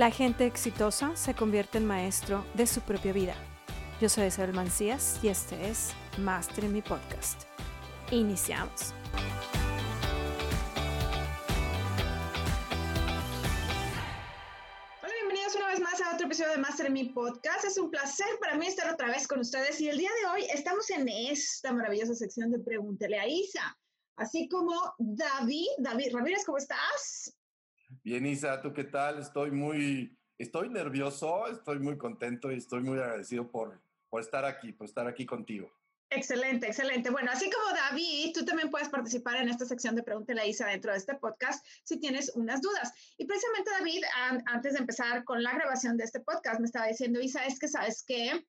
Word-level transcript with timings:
La 0.00 0.10
gente 0.10 0.46
exitosa 0.46 1.14
se 1.14 1.34
convierte 1.34 1.76
en 1.76 1.84
maestro 1.84 2.42
de 2.54 2.66
su 2.66 2.80
propia 2.80 3.12
vida. 3.12 3.34
Yo 4.00 4.08
soy 4.08 4.28
Isabel 4.28 4.54
Mancías 4.54 5.20
y 5.22 5.28
este 5.28 5.68
es 5.68 5.90
Master 6.16 6.64
en 6.64 6.72
mi 6.72 6.80
podcast. 6.80 7.42
Iniciamos. 8.10 8.94
Hola, 15.02 15.12
bienvenidos 15.12 15.54
una 15.56 15.66
vez 15.66 15.80
más 15.80 16.00
a 16.00 16.14
otro 16.14 16.28
episodio 16.28 16.52
de 16.52 16.58
Master 16.62 16.86
en 16.86 16.94
mi 16.94 17.10
podcast. 17.10 17.66
Es 17.66 17.76
un 17.76 17.90
placer 17.90 18.38
para 18.40 18.56
mí 18.56 18.68
estar 18.68 18.90
otra 18.90 19.08
vez 19.08 19.28
con 19.28 19.40
ustedes 19.40 19.78
y 19.82 19.90
el 19.90 19.98
día 19.98 20.10
de 20.22 20.30
hoy 20.30 20.46
estamos 20.50 20.88
en 20.88 21.10
esta 21.10 21.74
maravillosa 21.74 22.14
sección 22.14 22.50
de 22.50 22.58
Pregúntele 22.60 23.18
a 23.18 23.28
Isa. 23.28 23.78
Así 24.16 24.48
como 24.48 24.72
David, 24.96 25.68
David 25.76 26.14
Ramírez, 26.14 26.42
¿cómo 26.46 26.56
estás? 26.56 27.36
Bien, 28.02 28.24
Isa, 28.24 28.62
¿tú 28.62 28.72
qué 28.72 28.84
tal? 28.84 29.18
Estoy 29.18 29.50
muy, 29.50 30.18
estoy 30.38 30.70
nervioso, 30.70 31.46
estoy 31.48 31.78
muy 31.78 31.98
contento 31.98 32.50
y 32.50 32.56
estoy 32.56 32.80
muy 32.80 32.98
agradecido 32.98 33.50
por, 33.50 33.82
por 34.08 34.22
estar 34.22 34.44
aquí, 34.44 34.72
por 34.72 34.86
estar 34.86 35.06
aquí 35.06 35.26
contigo. 35.26 35.70
Excelente, 36.08 36.66
excelente. 36.66 37.10
Bueno, 37.10 37.30
así 37.30 37.48
como 37.50 37.76
David, 37.76 38.32
tú 38.34 38.44
también 38.44 38.70
puedes 38.70 38.88
participar 38.88 39.36
en 39.36 39.48
esta 39.48 39.64
sección 39.64 39.94
de 39.94 40.02
Pregúntale 40.02 40.40
a 40.40 40.46
Isa 40.46 40.66
dentro 40.66 40.90
de 40.90 40.98
este 40.98 41.14
podcast 41.14 41.64
si 41.84 42.00
tienes 42.00 42.32
unas 42.34 42.60
dudas. 42.62 42.92
Y 43.16 43.26
precisamente 43.26 43.70
David, 43.70 44.02
antes 44.46 44.72
de 44.72 44.80
empezar 44.80 45.22
con 45.24 45.42
la 45.42 45.54
grabación 45.54 45.96
de 45.96 46.04
este 46.04 46.20
podcast, 46.20 46.58
me 46.58 46.66
estaba 46.66 46.86
diciendo, 46.86 47.20
Isa, 47.20 47.44
es 47.44 47.58
que 47.58 47.68
sabes 47.68 48.02
que 48.04 48.44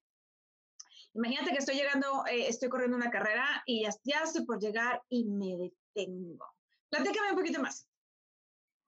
Imagínate 1.14 1.52
que 1.52 1.58
estoy 1.58 1.76
llegando, 1.76 2.26
eh, 2.26 2.48
estoy 2.48 2.70
corriendo 2.70 2.96
una 2.96 3.10
carrera 3.10 3.62
y 3.66 3.84
ya, 3.84 3.90
ya, 4.06 4.22
estoy 4.24 4.46
por 4.46 4.62
llegar 4.62 5.02
y 5.10 5.26
me 5.26 5.58
detengo. 5.58 6.46
Platícame 6.90 7.32
un 7.32 7.36
poquito 7.36 7.62
más. 7.62 7.86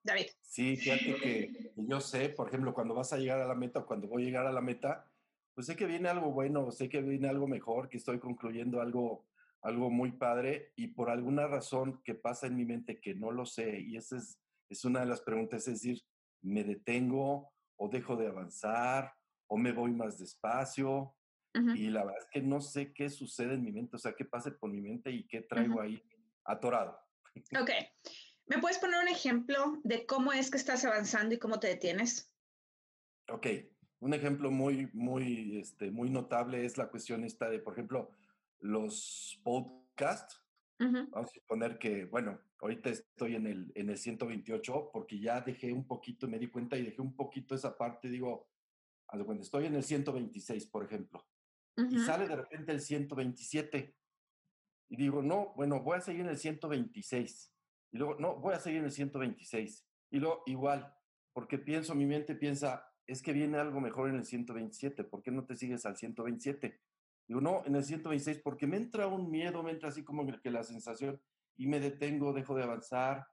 David. 0.04 0.28
Sí, 0.42 0.76
fíjate 0.76 1.16
que 1.16 1.72
yo 1.76 2.00
sé, 2.00 2.30
por 2.30 2.48
ejemplo, 2.50 2.74
cuando 2.74 2.94
vas 2.94 3.14
a 3.14 3.18
llegar 3.18 3.40
a 3.40 3.48
la 3.48 3.56
meta 3.56 3.80
o 3.80 3.86
cuando 3.86 4.08
voy 4.08 4.24
a 4.24 4.26
llegar 4.26 4.46
a 4.46 4.52
la 4.52 4.62
meta, 4.62 5.10
pues 5.54 5.68
sé 5.68 5.76
que 5.76 5.86
viene 5.86 6.10
algo 6.10 6.32
bueno, 6.32 6.72
sé 6.72 6.90
que 6.90 7.02
viene 7.02 7.28
algo 7.28 7.48
mejor, 7.48 7.90
que 7.90 7.98
estoy 7.98 8.20
concluyendo 8.20 8.82
algo, 8.82 9.26
algo 9.62 9.90
muy 9.90 10.12
padre 10.12 10.74
y 10.76 10.88
por 10.88 11.10
alguna 11.10 11.48
razón 11.48 12.02
que 12.04 12.16
pasa 12.16 12.48
en 12.48 12.56
mi 12.56 12.66
mente 12.66 13.00
que 13.00 13.16
no 13.16 13.32
lo 13.32 13.46
sé 13.46 13.80
y 13.80 13.96
esa 13.96 14.18
es, 14.18 14.40
es 14.70 14.86
una 14.86 15.00
de 15.02 15.06
las 15.06 15.22
preguntas, 15.22 15.68
es 15.68 15.82
decir, 15.82 16.02
¿me 16.42 16.64
detengo 16.64 17.54
o 17.78 17.90
dejo 17.90 18.16
de 18.16 18.28
avanzar 18.28 19.14
o 19.48 19.58
me 19.58 19.72
voy 19.72 19.92
más 19.92 20.20
despacio? 20.20 21.16
Y 21.76 21.92
la 21.92 22.04
verdad 22.04 22.20
es 22.20 22.30
que 22.32 22.42
no 22.42 22.62
sé 22.62 22.94
qué 22.94 23.12
sucede 23.12 23.54
en 23.54 23.64
mi 23.64 23.72
mente, 23.72 23.96
o 23.96 24.00
sea, 24.00 24.16
qué 24.16 24.26
pasa 24.26 24.52
por 24.60 24.72
mi 24.72 24.82
mente 24.82 25.12
y 25.12 25.28
qué 25.28 25.42
traigo 25.42 25.80
ahí 25.80 26.02
atorado. 26.44 26.98
Ok. 27.60 27.70
¿Me 28.46 28.60
puedes 28.60 28.78
poner 28.78 29.02
un 29.02 29.08
ejemplo 29.08 29.80
de 29.84 30.06
cómo 30.06 30.34
es 30.34 30.52
que 30.52 30.58
estás 30.58 30.84
avanzando 30.84 31.34
y 31.34 31.40
cómo 31.40 31.60
te 31.60 31.68
detienes? 31.68 32.34
Ok, 33.30 33.48
un 34.00 34.14
ejemplo 34.14 34.52
muy, 34.52 34.90
muy, 34.94 35.58
este, 35.58 35.92
muy 35.92 36.10
notable 36.10 36.66
es 36.66 36.78
la 36.78 36.90
cuestión 36.90 37.24
esta 37.24 37.50
de, 37.50 37.60
por 37.60 37.74
ejemplo, 37.74 38.12
los 38.60 39.40
podcasts. 39.44 40.42
Vamos 40.78 41.32
a 41.32 41.34
suponer 41.34 41.78
que, 41.78 42.04
bueno, 42.06 42.42
ahorita 42.60 42.90
estoy 42.90 43.36
en 43.36 43.48
el, 43.48 43.72
en 43.76 43.90
el 43.90 43.98
128 43.98 44.90
porque 44.92 45.18
ya 45.18 45.40
dejé 45.40 45.72
un 45.72 45.88
poquito, 45.88 46.28
me 46.28 46.40
di 46.40 46.48
cuenta 46.48 46.76
y 46.76 46.84
dejé 46.84 47.02
un 47.02 47.16
poquito 47.16 47.56
esa 47.56 47.78
parte, 47.78 48.10
digo, 48.10 48.50
cuando 49.08 49.44
estoy 49.44 49.68
en 49.68 49.76
el 49.76 49.84
126, 49.84 50.66
por 50.66 50.84
ejemplo, 50.84 51.26
y 51.90 52.00
sale 52.00 52.28
de 52.28 52.36
repente 52.36 52.74
el 52.74 52.82
127 52.82 53.96
y 54.90 54.98
digo, 54.98 55.22
no, 55.22 55.54
bueno, 55.56 55.82
voy 55.82 55.98
a 55.98 56.02
seguir 56.02 56.22
en 56.22 56.30
el 56.30 56.38
126 56.38 57.53
y 57.94 57.98
luego, 58.00 58.16
no, 58.20 58.36
voy 58.38 58.56
a 58.56 58.60
seguir 58.60 58.80
en 58.80 58.86
el 58.86 58.92
126. 58.92 59.88
Y 60.10 60.18
luego, 60.18 60.42
igual, 60.48 60.92
porque 61.32 61.60
pienso, 61.60 61.94
mi 61.94 62.08
mente 62.08 62.36
piensa, 62.36 62.84
es 63.06 63.22
que 63.22 63.34
viene 63.34 63.58
algo 63.60 63.80
mejor 63.80 64.10
en 64.10 64.16
el 64.16 64.26
127, 64.26 65.04
¿por 65.04 65.22
qué 65.22 65.30
no 65.32 65.46
te 65.46 65.56
sigues 65.56 65.86
al 65.86 65.96
127? 65.96 66.82
Digo, 67.28 67.40
no, 67.40 67.64
en 67.66 67.76
el 67.76 67.84
126, 67.84 68.42
porque 68.44 68.66
me 68.66 68.78
entra 68.78 69.06
un 69.08 69.30
miedo, 69.30 69.62
me 69.62 69.72
entra 69.72 69.90
así 69.90 70.04
como 70.04 70.26
que 70.26 70.50
la 70.50 70.64
sensación, 70.64 71.22
y 71.56 71.68
me 71.68 71.80
detengo, 71.80 72.34
dejo 72.34 72.56
de 72.56 72.64
avanzar, 72.64 73.28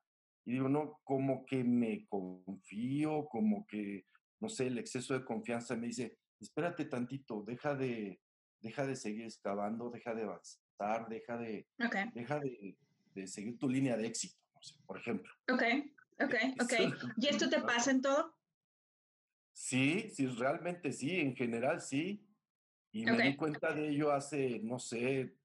y 0.44 0.52
digo, 0.52 0.68
no, 0.68 1.00
como 1.04 1.46
que 1.46 1.64
me 1.64 2.06
confío, 2.06 3.28
como 3.30 3.66
que, 3.66 4.04
no 4.40 4.50
sé, 4.50 4.66
el 4.66 4.78
exceso 4.78 5.14
de 5.14 5.24
confianza 5.24 5.74
me 5.74 5.86
dice, 5.86 6.18
espérate 6.38 6.84
tantito, 6.84 7.42
deja 7.46 7.74
de, 7.74 8.20
deja 8.60 8.86
de 8.86 8.96
seguir 8.96 9.24
excavando, 9.24 9.90
deja 9.90 10.14
de 10.14 10.24
avanzar, 10.24 11.08
deja 11.08 11.38
de, 11.38 11.66
deja 12.12 12.38
de, 12.40 12.76
de 13.14 13.26
seguir 13.26 13.58
tu 13.58 13.68
línea 13.68 13.96
de 13.96 14.06
éxito 14.06 14.39
por 14.87 14.98
ejemplo. 14.98 15.32
Ok, 15.50 15.62
ok, 16.21 16.34
ok. 16.62 16.72
¿Y 17.16 17.28
esto 17.28 17.48
te 17.48 17.60
pasa 17.60 17.91
en 17.91 18.03
todo? 18.03 18.34
Sí, 19.53 20.10
sí, 20.15 20.26
realmente 20.26 20.93
sí, 20.93 21.21
en 21.21 21.34
general 21.34 21.81
sí. 21.81 22.26
Y 22.93 23.04
me 23.04 23.22
di 23.22 23.37
cuenta 23.37 23.72
de 23.72 23.88
ello 23.88 24.10
hace, 24.10 24.59
no 24.60 24.78
sé, 24.78 25.37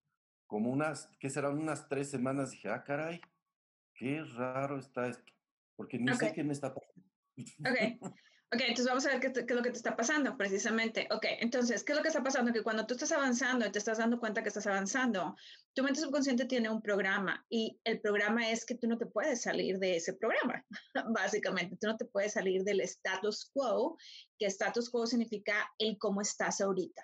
como 0.48 0.72
unas, 0.72 1.10
¿qué 1.20 1.30
serán? 1.30 1.60
Unas 1.60 1.88
tres 1.88 2.10
semanas. 2.10 2.52
Dije, 2.52 2.70
ah, 2.70 2.84
caray, 2.84 3.22
qué 3.94 4.24
raro 4.24 4.80
está 4.80 5.08
esto. 5.08 5.32
Porque 5.76 6.00
no 6.00 6.16
sé 6.16 6.34
qué 6.34 6.44
me 6.44 6.54
está 6.54 6.74
pasando. 6.74 7.06
Ok. 7.60 8.02
Ok, 8.54 8.62
entonces 8.62 8.86
vamos 8.86 9.06
a 9.06 9.10
ver 9.10 9.20
qué, 9.20 9.34
qué, 9.34 9.42
es 9.42 9.56
lo 9.56 9.64
que 9.64 9.72
te 9.72 9.78
está 9.78 9.96
pasando 9.96 10.38
precisamente. 10.38 11.08
Ok, 11.12 11.26
entonces, 11.40 11.84
¿qué 11.84 11.94
es 11.94 11.98
lo 11.98 12.04
que 12.04 12.10
está 12.10 12.24
pasando? 12.24 12.54
Que 12.54 12.62
cuando 12.62 12.86
tú 12.86 12.94
estás 12.94 13.12
avanzando 13.12 13.66
y 13.66 13.72
te 13.72 13.80
estás 13.80 13.98
dando 13.98 14.20
cuenta 14.20 14.44
que 14.44 14.50
estás 14.50 14.68
avanzando, 14.68 15.36
tu 15.74 15.84
mente 15.84 16.00
subconsciente 16.00 16.46
tiene 16.46 16.70
un 16.70 16.82
programa 16.82 17.44
y 17.50 17.80
el 17.84 18.00
programa 18.02 18.50
es 18.50 18.64
que 18.64 18.76
tú 18.76 18.88
no 18.88 18.98
te 18.98 19.08
puedes 19.08 19.42
salir 19.42 19.80
de 19.80 19.98
ese 19.98 20.14
programa, 20.14 20.64
básicamente. 21.10 21.76
Tú 21.82 21.88
no 21.88 21.98
te 21.98 22.06
puedes 22.06 22.34
salir 22.34 22.64
del 22.64 22.82
status 22.82 23.50
quo, 23.52 23.98
que 24.38 24.46
status 24.46 24.90
quo 24.92 25.08
significa 25.08 25.70
el 25.80 25.98
cómo 25.98 26.22
estás 26.22 26.62
ahorita 26.62 27.04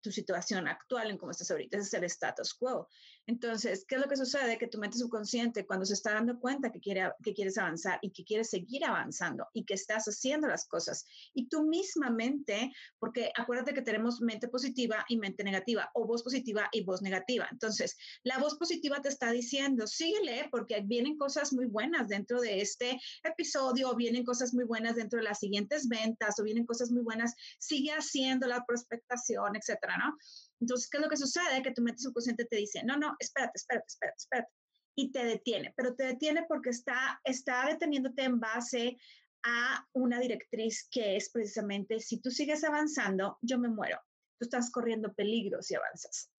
tu 0.00 0.10
situación 0.10 0.68
actual, 0.68 1.10
en 1.10 1.18
cómo 1.18 1.30
estás 1.30 1.50
ahorita, 1.50 1.78
ese 1.78 1.86
es 1.86 1.94
el 1.94 2.04
status 2.04 2.54
quo. 2.54 2.88
Entonces, 3.30 3.84
¿qué 3.86 3.94
es 3.94 4.00
lo 4.00 4.08
que 4.08 4.16
sucede? 4.16 4.58
Que 4.58 4.66
tu 4.66 4.78
mente 4.78 4.98
subconsciente, 4.98 5.64
cuando 5.64 5.86
se 5.86 5.94
está 5.94 6.14
dando 6.14 6.40
cuenta 6.40 6.72
que, 6.72 6.80
quiere, 6.80 7.12
quieres 7.22 7.56
avanzar 7.58 8.00
y 8.02 8.10
que 8.10 8.24
quieres 8.24 8.50
seguir 8.50 8.84
avanzando 8.84 9.46
y 9.54 9.64
que 9.64 9.74
estás 9.74 10.06
haciendo 10.06 10.48
las 10.48 10.66
cosas, 10.66 11.06
y 11.32 11.48
tú 11.48 11.62
misma 11.62 12.10
mente, 12.10 12.72
porque 12.98 13.30
acuérdate 13.36 13.72
que 13.72 13.82
tenemos 13.82 14.20
mente 14.20 14.48
positiva 14.48 15.04
y 15.08 15.16
mente 15.16 15.44
negativa, 15.44 15.92
o 15.94 16.08
voz 16.08 16.24
positiva 16.24 16.68
y 16.72 16.82
voz 16.82 17.02
negativa. 17.02 17.46
Entonces, 17.52 17.96
la 18.24 18.38
voz 18.38 18.58
positiva 18.58 19.00
te 19.00 19.10
está 19.10 19.30
diciendo, 19.30 19.86
síguele, 19.86 20.48
porque 20.50 20.82
vienen 20.84 21.16
cosas 21.16 21.52
muy 21.52 21.66
buenas 21.66 22.08
dentro 22.08 22.40
de 22.40 22.60
este 22.60 22.98
episodio, 23.22 23.90
o 23.90 23.94
vienen 23.94 24.24
cosas 24.24 24.52
muy 24.52 24.64
buenas 24.64 24.96
dentro 24.96 25.20
de 25.20 25.26
las 25.26 25.38
siguientes 25.38 25.86
ventas, 25.86 26.36
o 26.40 26.42
vienen 26.42 26.66
cosas 26.66 26.90
muy 26.90 27.04
buenas, 27.04 27.36
sigue 27.60 27.92
haciendo 27.92 28.48
la 28.48 28.64
prospectación, 28.66 29.54
etcétera, 29.54 29.98
¿no? 29.98 30.16
Entonces, 30.60 30.88
¿qué 30.90 30.98
es 30.98 31.02
lo 31.02 31.08
que 31.08 31.16
sucede? 31.16 31.62
Que 31.62 31.72
tu 31.72 31.82
mente 31.82 32.02
subconsciente 32.02 32.44
te 32.44 32.56
dice, 32.56 32.82
no, 32.84 32.96
no, 32.96 33.16
espérate, 33.18 33.52
espérate, 33.54 33.86
espérate, 33.88 34.16
espérate, 34.18 34.52
y 34.96 35.10
te 35.12 35.24
detiene, 35.24 35.72
pero 35.76 35.94
te 35.94 36.04
detiene 36.04 36.44
porque 36.46 36.70
está, 36.70 37.20
está 37.24 37.66
deteniéndote 37.66 38.22
en 38.24 38.38
base 38.38 38.96
a 39.44 39.86
una 39.94 40.20
directriz 40.20 40.86
que 40.90 41.16
es 41.16 41.30
precisamente, 41.30 42.00
si 42.00 42.20
tú 42.20 42.30
sigues 42.30 42.62
avanzando, 42.64 43.38
yo 43.40 43.58
me 43.58 43.68
muero. 43.68 43.98
Tú 44.38 44.44
estás 44.44 44.70
corriendo 44.70 45.12
peligro 45.14 45.62
si 45.62 45.74
avanzas. 45.74 46.30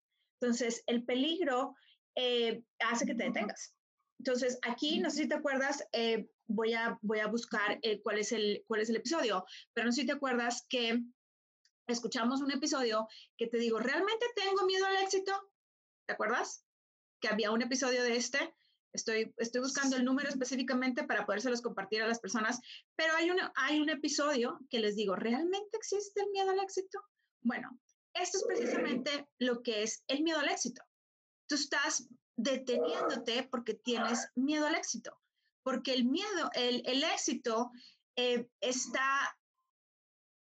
Entonces, 0.41 0.83
el 0.87 1.05
peligro 1.05 1.75
eh, 2.15 2.63
hace 2.81 3.07
que 3.07 3.15
te 3.15 3.25
detengas. 3.25 3.75
Entonces, 4.19 4.59
aquí, 4.63 5.01
no 5.01 5.11
sé 5.11 5.23
si 5.23 5.29
te 5.29 5.35
acuerdas, 5.35 5.83
eh, 5.93 6.29
voy, 6.47 6.75
a, 6.75 6.99
voy 7.03 7.21
a 7.21 7.27
buscar 7.27 7.79
eh, 7.83 8.03
cuál, 8.03 8.19
es 8.19 8.33
el, 8.33 8.65
cuál 8.67 8.83
es 8.83 8.91
el 8.91 8.97
episodio, 8.97 9.45
pero 9.73 9.87
no 9.87 9.93
sé 9.93 10.03
si 10.03 10.07
te 10.07 10.13
acuerdas 10.13 10.67
que 10.69 11.03
escuchamos 11.93 12.41
un 12.41 12.51
episodio 12.51 13.09
que 13.37 13.47
te 13.47 13.59
digo, 13.59 13.79
¿realmente 13.79 14.27
tengo 14.35 14.65
miedo 14.67 14.87
al 14.87 14.97
éxito? 14.97 15.33
¿Te 16.07 16.15
acuerdas? 16.15 16.65
Que 17.21 17.29
había 17.29 17.51
un 17.51 17.63
episodio 17.63 18.03
de 18.03 18.17
este. 18.17 18.55
Estoy, 18.93 19.33
estoy 19.37 19.61
buscando 19.61 19.97
el 19.97 20.05
número 20.05 20.29
específicamente 20.29 21.05
para 21.05 21.25
podérselos 21.25 21.63
compartir 21.63 22.03
a 22.03 22.09
las 22.09 22.19
personas, 22.19 22.61
pero 22.97 23.15
hay 23.15 23.31
un, 23.31 23.39
hay 23.55 23.79
un 23.81 23.89
episodio 23.89 24.59
que 24.69 24.81
les 24.81 24.97
digo, 24.97 25.15
¿realmente 25.15 25.77
existe 25.77 26.23
el 26.23 26.31
miedo 26.31 26.51
al 26.51 26.61
éxito? 26.61 27.01
Bueno, 27.43 27.79
esto 28.15 28.39
es 28.39 28.45
precisamente 28.45 29.29
lo 29.39 29.63
que 29.63 29.85
es 29.85 30.03
el 30.09 30.23
miedo 30.23 30.41
al 30.41 30.49
éxito. 30.49 30.83
Tú 31.47 31.55
estás 31.55 32.09
deteniéndote 32.37 33.45
porque 33.45 33.75
tienes 33.75 34.29
miedo 34.35 34.67
al 34.67 34.75
éxito, 34.75 35.17
porque 35.63 35.93
el 35.93 36.05
miedo, 36.05 36.51
el, 36.55 36.83
el 36.85 37.05
éxito 37.05 37.71
eh, 38.17 38.49
está 38.61 39.37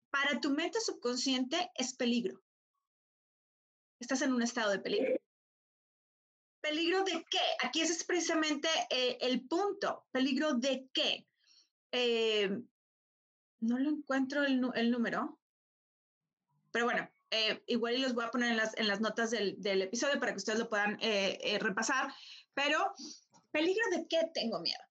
para 0.09 0.39
tu 0.39 0.51
mente 0.51 0.79
subconsciente 0.79 1.71
es 1.75 1.93
peligro. 1.93 2.41
Estás 3.99 4.21
en 4.21 4.33
un 4.33 4.41
estado 4.41 4.71
de 4.71 4.79
peligro. 4.79 5.15
¿Peligro 6.61 7.03
de 7.03 7.25
qué? 7.29 7.39
Aquí 7.63 7.81
ese 7.81 7.93
es 7.93 8.03
precisamente 8.03 8.67
eh, 8.89 9.17
el 9.21 9.47
punto. 9.47 10.05
¿Peligro 10.11 10.53
de 10.53 10.89
qué? 10.93 11.27
Eh, 11.91 12.49
no 13.59 13.79
lo 13.79 13.89
encuentro 13.89 14.43
el, 14.43 14.91
número, 14.91 15.39
pero 16.71 16.85
bueno, 16.85 17.09
eh, 17.31 17.63
igual 17.65 18.01
los 18.01 18.13
voy 18.13 18.25
a 18.25 18.31
poner 18.31 18.51
en 18.51 18.57
las, 18.57 18.77
en 18.77 18.87
las 18.87 19.01
notas 19.01 19.31
del, 19.31 19.59
del, 19.61 19.81
episodio 19.81 20.19
para 20.19 20.33
que 20.33 20.37
ustedes 20.37 20.59
lo 20.59 20.69
puedan 20.69 20.99
repasar. 21.59 22.13
Pero, 22.53 22.93
¿peligro 23.51 23.83
de 23.91 24.07
qué 24.07 24.29
tengo 24.33 24.59
miedo? 24.59 24.81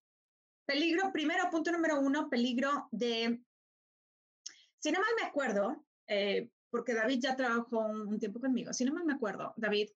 Peligro, 0.64 1.12
primero, 1.12 1.48
punto 1.50 1.70
número 1.70 2.00
uno, 2.00 2.28
peligro 2.28 2.88
de 2.90 3.40
si 4.86 4.92
no 4.92 5.00
mal 5.00 5.10
me 5.20 5.26
acuerdo, 5.26 5.84
eh, 6.06 6.48
porque 6.70 6.94
David 6.94 7.18
ya 7.20 7.34
trabajó 7.34 7.80
un, 7.80 8.20
tiempo 8.20 8.38
conmigo, 8.38 8.72
si 8.72 8.84
no 8.84 8.94
mal 8.94 9.04
me 9.04 9.14
acuerdo, 9.14 9.52
David, 9.56 9.90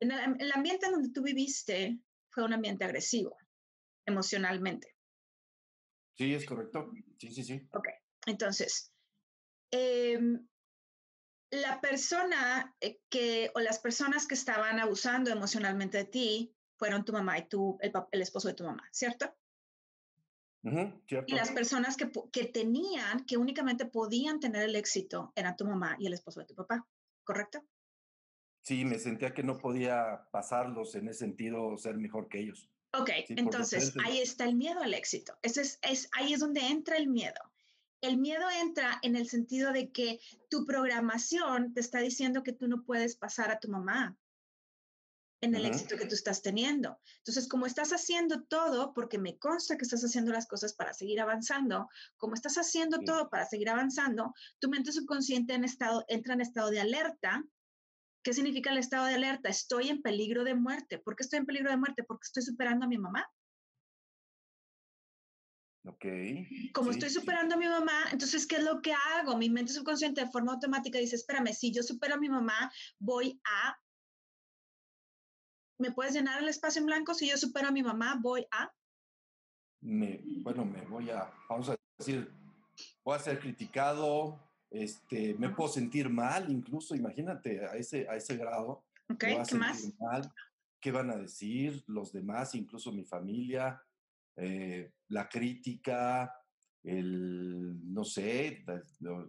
en 0.00 0.12
el, 0.12 0.52
ambiente 0.52 0.86
en 0.86 0.92
donde 0.92 1.10
tú 1.10 1.22
viviste 1.22 1.98
fue 2.30 2.44
un 2.44 2.54
ambiente 2.54 2.86
agresivo 2.86 3.36
emocionalmente. 4.06 4.96
Sí, 6.14 6.32
es 6.32 6.46
correcto. 6.46 6.90
Sí, 7.18 7.28
sí, 7.34 7.44
sí. 7.44 7.68
Ok, 7.72 7.88
entonces, 8.24 8.94
em, 9.70 10.48
la 11.50 11.82
persona 11.82 12.74
eh, 12.80 12.98
que, 13.10 13.50
o 13.54 13.60
las 13.60 13.78
personas 13.78 14.26
que 14.26 14.36
estaban 14.36 14.80
abusando 14.80 15.30
emocionalmente 15.30 15.98
de 15.98 16.04
ti 16.06 16.56
fueron 16.78 17.04
tu 17.04 17.12
mamá 17.12 17.38
y 17.38 17.46
tú, 17.46 17.76
el, 17.82 17.92
el 18.10 18.22
esposo 18.22 18.48
de 18.48 18.54
tu 18.54 18.64
mamá, 18.64 18.88
¿cierto? 18.90 19.36
Y 21.26 21.34
las 21.34 21.52
personas 21.52 21.96
que, 21.96 22.10
que 22.32 22.44
tenían, 22.46 23.24
que 23.24 23.36
únicamente 23.36 23.86
podían 23.86 24.40
tener 24.40 24.62
el 24.64 24.74
éxito, 24.74 25.32
eran 25.36 25.56
tu 25.56 25.64
mamá 25.64 25.96
y 25.98 26.06
el 26.06 26.12
esposo 26.12 26.40
de 26.40 26.46
tu 26.46 26.54
papá, 26.54 26.84
¿correcto? 27.22 27.64
Sí, 28.62 28.84
me 28.84 28.98
sentía 28.98 29.32
que 29.32 29.44
no 29.44 29.58
podía 29.58 30.28
pasarlos 30.32 30.96
en 30.96 31.08
ese 31.08 31.20
sentido, 31.20 31.78
ser 31.78 31.96
mejor 31.98 32.28
que 32.28 32.40
ellos. 32.40 32.68
Ok, 32.98 33.10
entonces 33.28 33.94
ahí 34.04 34.18
está 34.18 34.44
el 34.44 34.56
miedo 34.56 34.80
al 34.80 34.94
éxito. 34.94 35.38
Ese 35.42 35.60
es, 35.60 35.78
es, 35.82 36.08
ahí 36.12 36.32
es 36.32 36.40
donde 36.40 36.66
entra 36.66 36.96
el 36.96 37.06
miedo. 37.06 37.40
El 38.00 38.16
miedo 38.16 38.44
entra 38.60 38.98
en 39.02 39.14
el 39.14 39.28
sentido 39.28 39.72
de 39.72 39.90
que 39.90 40.18
tu 40.50 40.66
programación 40.66 41.74
te 41.74 41.80
está 41.80 42.00
diciendo 42.00 42.42
que 42.42 42.52
tú 42.52 42.66
no 42.66 42.82
puedes 42.82 43.14
pasar 43.14 43.50
a 43.52 43.60
tu 43.60 43.68
mamá 43.68 44.16
en 45.46 45.54
el 45.54 45.64
éxito 45.64 45.96
que 45.96 46.06
tú 46.06 46.14
estás 46.14 46.42
teniendo. 46.42 46.98
Entonces, 47.18 47.48
como 47.48 47.66
estás 47.66 47.92
haciendo 47.92 48.42
todo, 48.44 48.92
porque 48.92 49.18
me 49.18 49.38
consta 49.38 49.76
que 49.76 49.84
estás 49.84 50.04
haciendo 50.04 50.32
las 50.32 50.46
cosas 50.46 50.74
para 50.74 50.92
seguir 50.92 51.20
avanzando, 51.20 51.88
como 52.16 52.34
estás 52.34 52.56
haciendo 52.56 53.00
todo 53.00 53.30
para 53.30 53.46
seguir 53.46 53.70
avanzando, 53.70 54.34
tu 54.58 54.68
mente 54.68 54.92
subconsciente 54.92 55.54
en 55.54 55.64
estado, 55.64 56.04
entra 56.08 56.34
en 56.34 56.40
estado 56.40 56.70
de 56.70 56.80
alerta. 56.80 57.44
¿Qué 58.22 58.32
significa 58.32 58.70
el 58.70 58.78
estado 58.78 59.06
de 59.06 59.14
alerta? 59.14 59.48
Estoy 59.48 59.88
en 59.88 60.02
peligro 60.02 60.44
de 60.44 60.54
muerte. 60.54 60.98
¿Por 60.98 61.16
qué 61.16 61.22
estoy 61.22 61.38
en 61.38 61.46
peligro 61.46 61.70
de 61.70 61.76
muerte? 61.76 62.02
Porque 62.02 62.24
estoy 62.24 62.42
superando 62.42 62.84
a 62.84 62.88
mi 62.88 62.98
mamá. 62.98 63.24
Ok. 65.86 66.04
Como 66.72 66.90
estoy 66.90 67.10
superando 67.10 67.54
a 67.54 67.58
mi 67.58 67.66
mamá, 67.66 68.06
entonces, 68.10 68.46
¿qué 68.46 68.56
es 68.56 68.64
lo 68.64 68.82
que 68.82 68.92
hago? 68.92 69.36
Mi 69.36 69.48
mente 69.48 69.72
subconsciente 69.72 70.20
de 70.20 70.30
forma 70.30 70.52
automática 70.52 70.98
dice, 70.98 71.14
espérame, 71.14 71.52
si 71.52 71.72
yo 71.72 71.82
supero 71.84 72.14
a 72.14 72.18
mi 72.18 72.28
mamá, 72.28 72.72
voy 72.98 73.40
a... 73.44 73.78
¿Me 75.78 75.92
puedes 75.92 76.14
llenar 76.14 76.42
el 76.42 76.48
espacio 76.48 76.80
en 76.80 76.86
blanco? 76.86 77.14
Si 77.14 77.28
yo 77.28 77.36
supero 77.36 77.68
a 77.68 77.72
mi 77.72 77.82
mamá, 77.82 78.18
voy 78.20 78.46
a... 78.50 78.72
Me, 79.80 80.20
bueno, 80.40 80.64
me 80.64 80.80
voy 80.82 81.10
a, 81.10 81.30
vamos 81.48 81.68
a 81.68 81.76
decir, 81.98 82.30
voy 83.04 83.16
a 83.16 83.20
ser 83.20 83.38
criticado, 83.38 84.40
este, 84.70 85.34
me 85.34 85.50
puedo 85.50 85.68
sentir 85.68 86.08
mal, 86.08 86.50
incluso, 86.50 86.94
imagínate, 86.94 87.64
a 87.64 87.76
ese, 87.76 88.08
a 88.08 88.16
ese 88.16 88.36
grado. 88.36 88.84
Ok, 89.08 89.24
¿qué 89.48 89.54
más? 89.54 89.92
¿Qué 90.80 90.90
van 90.92 91.10
a 91.10 91.16
decir 91.16 91.82
los 91.86 92.12
demás, 92.12 92.54
incluso 92.54 92.92
mi 92.92 93.04
familia? 93.04 93.82
Eh, 94.36 94.92
la 95.08 95.28
crítica, 95.28 96.32
el, 96.82 97.92
no 97.92 98.04
sé, 98.04 98.64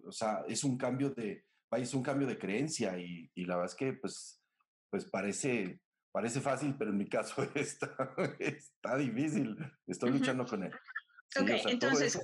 o 0.05 0.11
sea, 0.11 0.43
es 0.47 0.63
un 0.63 0.77
cambio 0.77 1.11
de, 1.11 1.45
es 1.71 1.93
un 1.93 2.03
cambio 2.03 2.27
de 2.27 2.37
creencia 2.37 2.97
y, 2.99 3.31
y, 3.33 3.45
la 3.45 3.55
verdad 3.55 3.71
es 3.71 3.75
que 3.75 3.93
pues, 3.93 4.41
pues 4.89 5.05
parece, 5.05 5.81
parece 6.17 6.41
fácil, 6.41 6.73
pero 6.75 6.89
en 6.89 6.97
mi 6.97 7.07
caso 7.07 7.35
está, 7.53 7.95
está 8.39 8.97
difícil, 8.97 9.55
estoy 9.85 10.09
luchando 10.09 10.47
con 10.47 10.63
él. 10.63 10.73
ok, 11.39 11.49
entonces, 11.67 12.19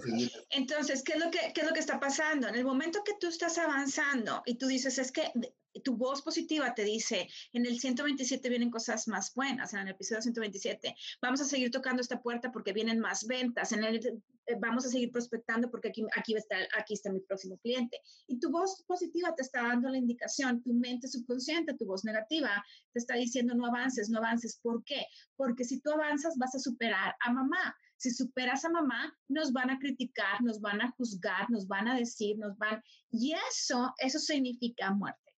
entonces 0.50 1.04
¿qué, 1.04 1.13
es 1.13 1.19
lo 1.19 1.30
que, 1.30 1.51
¿qué 1.54 1.62
es 1.62 1.68
lo 1.68 1.74
que 1.74 1.80
está 1.80 2.00
pasando? 2.00 2.48
En 2.48 2.56
el 2.56 2.66
momento 2.66 3.04
que 3.04 3.13
tú 3.19 3.28
estás 3.28 3.60
avanzando 3.60 4.42
y 4.48 4.56
tú 4.56 4.66
dices, 4.66 4.98
es 4.98 5.12
que 5.12 5.31
tu 5.81 5.95
voz 5.95 6.21
positiva 6.21 6.73
te 6.73 6.83
dice, 6.83 7.27
en 7.51 7.65
el 7.65 7.79
127 7.79 8.47
vienen 8.49 8.69
cosas 8.69 9.07
más 9.07 9.33
buenas, 9.33 9.73
en 9.73 9.81
el 9.81 9.89
episodio 9.89 10.21
127, 10.21 10.95
vamos 11.21 11.41
a 11.41 11.45
seguir 11.45 11.71
tocando 11.71 12.01
esta 12.01 12.21
puerta 12.21 12.51
porque 12.51 12.73
vienen 12.73 12.99
más 12.99 13.25
ventas, 13.25 13.71
en 13.71 13.83
el, 13.83 14.23
eh, 14.45 14.55
vamos 14.59 14.85
a 14.85 14.89
seguir 14.89 15.11
prospectando 15.11 15.69
porque 15.71 15.89
aquí, 15.89 16.05
aquí, 16.15 16.35
está, 16.35 16.57
aquí 16.77 16.93
está 16.93 17.11
mi 17.11 17.21
próximo 17.21 17.57
cliente. 17.57 17.99
Y 18.27 18.39
tu 18.39 18.49
voz 18.51 18.83
positiva 18.87 19.33
te 19.35 19.41
está 19.41 19.63
dando 19.63 19.89
la 19.89 19.97
indicación, 19.97 20.61
tu 20.63 20.73
mente 20.73 21.07
subconsciente, 21.07 21.75
tu 21.75 21.85
voz 21.85 22.03
negativa, 22.03 22.63
te 22.91 22.99
está 22.99 23.15
diciendo 23.15 23.55
no 23.55 23.67
avances, 23.67 24.09
no 24.09 24.19
avances. 24.19 24.59
¿Por 24.61 24.83
qué? 24.83 25.05
Porque 25.35 25.63
si 25.63 25.79
tú 25.81 25.91
avanzas 25.91 26.37
vas 26.37 26.53
a 26.55 26.59
superar 26.59 27.15
a 27.25 27.31
mamá. 27.31 27.75
Si 27.97 28.11
superas 28.11 28.65
a 28.65 28.69
mamá, 28.69 29.17
nos 29.29 29.53
van 29.53 29.69
a 29.69 29.79
criticar, 29.79 30.41
nos 30.41 30.59
van 30.59 30.81
a 30.81 30.91
juzgar, 30.97 31.49
nos 31.49 31.67
van 31.67 31.87
a 31.87 31.95
decir, 31.95 32.37
nos 32.37 32.57
van... 32.57 32.83
Y 33.11 33.33
eso, 33.49 33.93
eso 33.97 34.19
significa 34.19 34.91
muerte. 34.91 35.32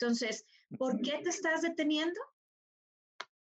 Entonces, 0.00 0.46
¿por 0.78 1.02
qué 1.02 1.20
te 1.22 1.28
estás 1.28 1.60
deteniendo? 1.60 2.18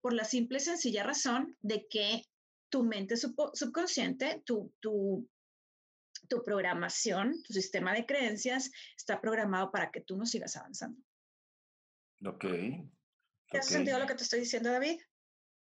Por 0.00 0.12
la 0.12 0.24
simple 0.24 0.58
y 0.58 0.60
sencilla 0.60 1.04
razón 1.04 1.56
de 1.60 1.86
que 1.88 2.24
tu 2.68 2.82
mente 2.82 3.16
subconsciente, 3.16 4.42
tu, 4.44 4.72
tu, 4.80 5.28
tu 6.28 6.42
programación, 6.42 7.40
tu 7.44 7.52
sistema 7.52 7.94
de 7.94 8.06
creencias 8.06 8.72
está 8.96 9.20
programado 9.20 9.70
para 9.70 9.92
que 9.92 10.00
tú 10.00 10.16
no 10.16 10.26
sigas 10.26 10.56
avanzando. 10.56 11.00
Ok. 12.26 12.44
¿Te 13.50 13.58
hace 13.58 13.74
sentido 13.74 14.00
lo 14.00 14.06
que 14.06 14.16
te 14.16 14.24
estoy 14.24 14.40
diciendo, 14.40 14.72
David? 14.72 15.00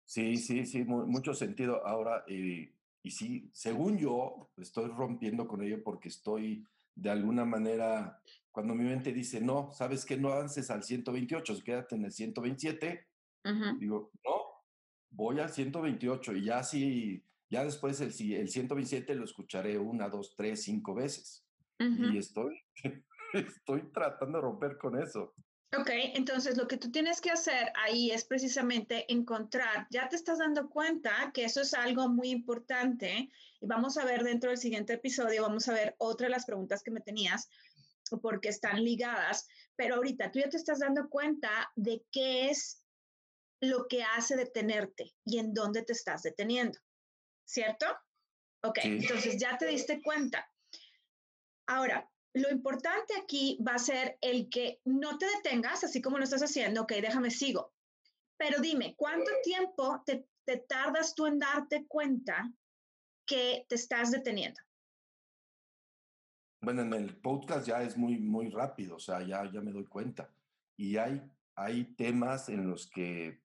Sí, 0.06 0.36
sí, 0.36 0.64
sí, 0.64 0.82
mucho 0.84 1.34
sentido. 1.34 1.86
Ahora, 1.86 2.24
eh, 2.26 2.74
y 3.02 3.10
sí, 3.10 3.50
según 3.52 3.98
yo, 3.98 4.50
estoy 4.56 4.88
rompiendo 4.88 5.46
con 5.46 5.62
ello 5.62 5.82
porque 5.84 6.08
estoy 6.08 6.66
de 6.94 7.10
alguna 7.10 7.44
manera 7.44 8.20
cuando 8.52 8.74
mi 8.74 8.84
mente 8.84 9.12
dice, 9.12 9.40
no, 9.40 9.70
sabes 9.72 10.04
que 10.04 10.16
no 10.16 10.30
avances 10.30 10.70
al 10.70 10.82
128, 10.82 11.62
quédate 11.64 11.94
en 11.94 12.04
el 12.04 12.12
127, 12.12 13.06
digo, 13.78 14.10
no, 14.24 14.42
voy 15.10 15.40
al 15.40 15.50
128 15.50 16.36
y 16.36 16.44
ya 16.44 16.62
sí, 16.62 17.24
ya 17.48 17.64
después 17.64 18.00
el, 18.00 18.08
el 18.08 18.48
127 18.48 19.14
lo 19.14 19.24
escucharé 19.24 19.78
una, 19.78 20.08
dos, 20.08 20.34
tres, 20.36 20.62
cinco 20.62 20.94
veces. 20.94 21.44
Y 21.78 22.18
estoy, 22.18 22.60
estoy 23.32 23.90
tratando 23.92 24.38
de 24.38 24.42
romper 24.42 24.76
con 24.76 25.02
eso. 25.02 25.34
Ok, 25.78 25.88
entonces 26.14 26.56
lo 26.56 26.66
que 26.66 26.76
tú 26.76 26.90
tienes 26.90 27.20
que 27.20 27.30
hacer 27.30 27.72
ahí 27.76 28.10
es 28.10 28.24
precisamente 28.24 29.10
encontrar, 29.12 29.86
ya 29.88 30.08
te 30.08 30.16
estás 30.16 30.38
dando 30.38 30.68
cuenta 30.68 31.30
que 31.32 31.44
eso 31.44 31.60
es 31.60 31.74
algo 31.74 32.08
muy 32.08 32.30
importante 32.30 33.30
y 33.60 33.66
vamos 33.66 33.96
a 33.96 34.04
ver 34.04 34.24
dentro 34.24 34.50
del 34.50 34.58
siguiente 34.58 34.94
episodio, 34.94 35.42
vamos 35.42 35.68
a 35.68 35.72
ver 35.72 35.94
otra 35.98 36.26
de 36.26 36.32
las 36.32 36.44
preguntas 36.44 36.82
que 36.82 36.90
me 36.90 37.00
tenías, 37.00 37.48
porque 38.18 38.48
están 38.48 38.82
ligadas, 38.82 39.46
pero 39.76 39.96
ahorita 39.96 40.30
tú 40.32 40.38
ya 40.38 40.48
te 40.48 40.56
estás 40.56 40.80
dando 40.80 41.08
cuenta 41.08 41.70
de 41.76 42.04
qué 42.10 42.50
es 42.50 42.82
lo 43.60 43.86
que 43.88 44.02
hace 44.02 44.36
detenerte 44.36 45.14
y 45.24 45.38
en 45.38 45.52
dónde 45.52 45.82
te 45.82 45.92
estás 45.92 46.22
deteniendo, 46.22 46.78
¿cierto? 47.44 47.86
Ok, 48.62 48.78
entonces 48.82 49.38
ya 49.38 49.56
te 49.58 49.66
diste 49.66 50.00
cuenta. 50.02 50.50
Ahora, 51.66 52.10
lo 52.34 52.50
importante 52.50 53.14
aquí 53.20 53.58
va 53.66 53.74
a 53.74 53.78
ser 53.78 54.18
el 54.20 54.48
que 54.48 54.80
no 54.84 55.18
te 55.18 55.26
detengas, 55.26 55.84
así 55.84 56.00
como 56.00 56.18
lo 56.18 56.24
estás 56.24 56.42
haciendo, 56.42 56.82
ok, 56.82 56.92
déjame 56.94 57.30
sigo. 57.30 57.72
Pero 58.36 58.60
dime, 58.60 58.94
¿cuánto 58.96 59.30
tiempo 59.42 60.02
te, 60.06 60.26
te 60.44 60.58
tardas 60.58 61.14
tú 61.14 61.26
en 61.26 61.38
darte 61.38 61.86
cuenta 61.86 62.50
que 63.26 63.66
te 63.68 63.74
estás 63.74 64.10
deteniendo? 64.10 64.60
Bueno, 66.60 66.82
en 66.82 66.92
el 66.92 67.16
podcast 67.16 67.66
ya 67.66 67.82
es 67.82 67.96
muy, 67.96 68.18
muy 68.18 68.50
rápido, 68.50 68.96
o 68.96 69.00
sea, 69.00 69.22
ya, 69.22 69.50
ya 69.50 69.60
me 69.60 69.72
doy 69.72 69.86
cuenta. 69.86 70.30
Y 70.76 70.98
hay, 70.98 71.22
hay 71.54 71.84
temas 71.96 72.48
en 72.48 72.68
los 72.68 72.86
que 72.86 73.42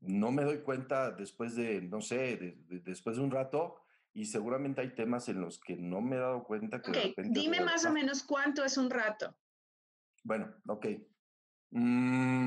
no 0.00 0.30
me 0.30 0.44
doy 0.44 0.58
cuenta 0.60 1.10
después 1.10 1.54
de, 1.54 1.82
no 1.82 2.00
sé, 2.00 2.56
después 2.68 3.16
de 3.16 3.22
un 3.22 3.30
rato, 3.30 3.76
y 4.12 4.24
seguramente 4.24 4.80
hay 4.80 4.94
temas 4.94 5.28
en 5.28 5.40
los 5.40 5.60
que 5.60 5.76
no 5.76 6.00
me 6.00 6.16
he 6.16 6.18
dado 6.18 6.42
cuenta 6.44 6.80
que... 6.80 6.90
Ok, 6.90 7.26
dime 7.26 7.60
más 7.60 7.84
o 7.84 7.92
menos 7.92 8.22
cuánto 8.22 8.64
es 8.64 8.76
un 8.76 8.90
rato. 8.90 9.34
Bueno, 10.24 10.52
ok. 10.66 10.86
Mm, 11.70 12.46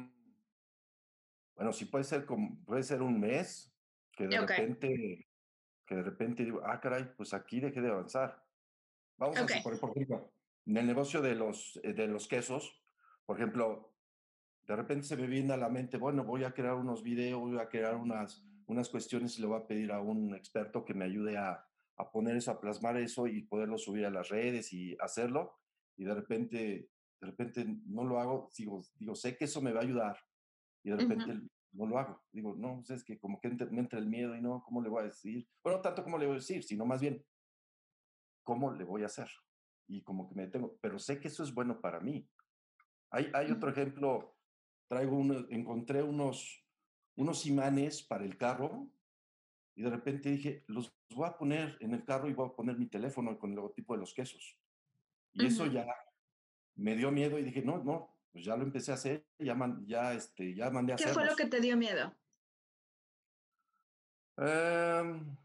bueno, 1.56 1.72
sí 1.72 1.86
puede 1.86 2.04
ser, 2.04 2.26
como, 2.26 2.60
puede 2.66 2.84
ser 2.84 3.02
un 3.02 3.20
mes, 3.20 3.72
que 4.12 4.28
de 4.28 4.40
repente, 4.40 5.28
que 5.86 5.96
de 5.96 6.04
repente 6.04 6.44
digo, 6.44 6.62
ah, 6.66 6.80
caray, 6.82 7.14
pues 7.16 7.34
aquí 7.34 7.60
dejé 7.60 7.82
de 7.82 7.90
avanzar. 7.90 8.43
Vamos 9.17 9.38
a 9.38 9.48
suponer, 9.48 9.79
por 9.79 9.89
ejemplo, 9.91 10.34
en 10.65 10.77
el 10.77 10.88
negocio 10.88 11.22
de 11.22 11.36
los, 11.36 11.79
eh, 11.84 11.93
de 11.93 12.08
los 12.08 12.27
quesos, 12.27 12.82
por 13.25 13.38
ejemplo, 13.38 13.93
de 14.67 14.75
repente 14.75 15.05
se 15.05 15.17
me 15.17 15.27
viene 15.27 15.53
a 15.53 15.58
la 15.58 15.70
mente, 15.70 15.98
bueno, 15.98 16.24
voy 16.24 16.43
a 16.43 16.53
crear 16.53 16.75
unos 16.75 17.03
videos, 17.03 17.39
voy 17.39 17.60
a 17.60 17.70
crear 17.70 17.96
unas, 17.96 18.46
unas 18.67 18.89
cuestiones 18.89 19.38
y 19.38 19.41
le 19.41 19.48
voy 19.48 19.60
a 19.60 19.67
pedir 19.67 19.91
a 19.91 20.01
un 20.01 20.34
experto 20.36 20.86
que 20.86 20.93
me 20.93 21.05
ayude 21.05 21.38
a, 21.38 21.65
a 21.98 22.12
poner 22.12 22.36
eso, 22.38 22.51
a 22.51 22.60
plasmar 22.60 22.98
eso 22.98 23.27
y 23.27 23.43
poderlo 23.43 23.77
subir 23.77 24.05
a 24.05 24.10
las 24.10 24.29
redes 24.29 24.72
y 24.74 24.96
hacerlo. 25.00 25.60
Y 25.98 26.05
de 26.05 26.15
repente, 26.15 26.89
de 27.20 27.27
repente 27.27 27.65
no 27.86 28.03
lo 28.03 28.20
hago, 28.20 28.50
digo, 28.58 28.82
digo 28.96 29.15
sé 29.15 29.38
que 29.38 29.46
eso 29.46 29.62
me 29.62 29.72
va 29.72 29.82
a 29.82 29.84
ayudar 29.84 30.17
y 30.84 30.89
de 30.89 30.98
repente 30.98 31.39
no 31.74 31.86
lo 31.86 31.98
hago. 31.98 32.24
Digo, 32.32 32.55
no, 32.55 32.77
pues 32.77 32.91
es 32.91 33.03
que 33.03 33.20
como 33.20 33.39
que 33.39 33.50
me 33.50 33.82
entra 33.82 34.00
el 34.00 34.08
miedo 34.08 34.36
y 34.36 34.41
no, 34.41 34.63
¿cómo 34.63 34.82
le 34.82 34.89
voy 34.89 35.01
a 35.01 35.05
decir? 35.05 35.48
Bueno, 35.63 35.82
tanto 35.82 36.03
como 36.03 36.17
le 36.17 36.25
voy 36.25 36.36
a 36.36 36.39
decir, 36.39 36.63
sino 36.63 36.86
más 36.86 37.01
bien, 37.01 37.24
¿cómo 38.44 38.72
le 38.72 38.84
voy 38.84 39.04
a 39.04 39.08
hacer? 39.08 39.30
y 39.88 40.02
como 40.02 40.28
que 40.28 40.36
me 40.36 40.44
detengo, 40.44 40.78
pero 40.82 41.00
sé 41.00 41.20
que 41.20 41.28
eso 41.28 41.44
es 41.44 41.54
bueno 41.54 41.80
para 41.82 42.00
mí. 42.00 42.28
Hay, 43.10 43.30
hay 43.34 43.52
otro 43.52 43.70
ejemplo, 43.70 44.36
traigo 44.88 45.18
uno, 45.18 45.46
encontré 45.50 46.02
unos, 46.02 46.66
unos 47.16 47.46
imanes 47.46 48.02
para 48.02 48.26
el 48.26 48.38
carro 48.38 48.88
y 49.76 49.84
de 49.84 49.90
repente 49.90 50.30
dije, 50.30 50.64
los 50.68 50.96
voy 51.12 51.28
a 51.28 51.38
poner 51.38 51.78
en 51.80 51.94
el 51.94 52.04
carro 52.04 52.30
y 52.30 52.34
voy 52.34 52.50
a 52.50 52.54
poner 52.54 52.78
mi 52.78 52.88
teléfono 52.88 53.38
con 53.38 53.52
el 53.52 53.56
logotipo 53.56 53.94
de 53.94 54.00
los 54.00 54.14
quesos. 54.14 54.58
Y 55.34 55.46
eso 55.46 55.66
ya 55.66 55.88
me 56.76 56.96
dio 56.96 57.12
miedo 57.12 57.38
y 57.38 57.44
dije, 57.44 57.62
no, 57.62 57.84
no, 57.84 58.16
pues 58.32 58.46
ya 58.46 58.56
lo 58.56 58.64
empecé 58.64 58.92
a 58.92 58.96
hacer, 58.96 59.26
ya, 59.40 59.56
ya, 59.86 60.14
este, 60.14 60.56
ya 60.56 60.70
mandé 60.70 60.94
a 60.94 60.96
¿Qué 60.96 61.08
fue 61.08 61.26
lo 61.26 61.36
que 61.36 61.46
te 61.46 61.60
dio 61.60 61.76
miedo? 61.78 62.16
Em, 64.38 65.36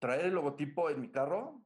traer 0.00 0.26
el 0.26 0.34
logotipo 0.34 0.90
en 0.90 1.00
mi 1.00 1.10
carro 1.10 1.65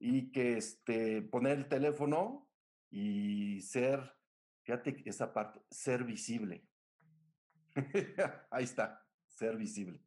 y 0.00 0.32
que 0.32 0.56
este, 0.56 1.22
poner 1.22 1.58
el 1.58 1.68
teléfono 1.68 2.50
y 2.90 3.60
ser, 3.60 4.16
fíjate 4.62 5.02
esa 5.04 5.32
parte, 5.32 5.60
ser 5.70 6.04
visible. 6.04 6.66
Ahí 8.50 8.64
está, 8.64 9.06
ser 9.28 9.56
visible. 9.56 10.02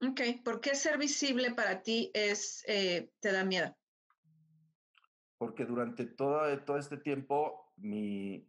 Ok, 0.00 0.20
¿por 0.44 0.60
qué 0.60 0.74
ser 0.74 0.98
visible 0.98 1.54
para 1.54 1.82
ti 1.82 2.10
es, 2.12 2.62
eh, 2.68 3.10
te 3.20 3.32
da 3.32 3.44
miedo? 3.44 3.74
Porque 5.38 5.64
durante 5.64 6.04
todo, 6.04 6.46
todo 6.64 6.76
este 6.76 6.98
tiempo 6.98 7.72
mi, 7.76 8.46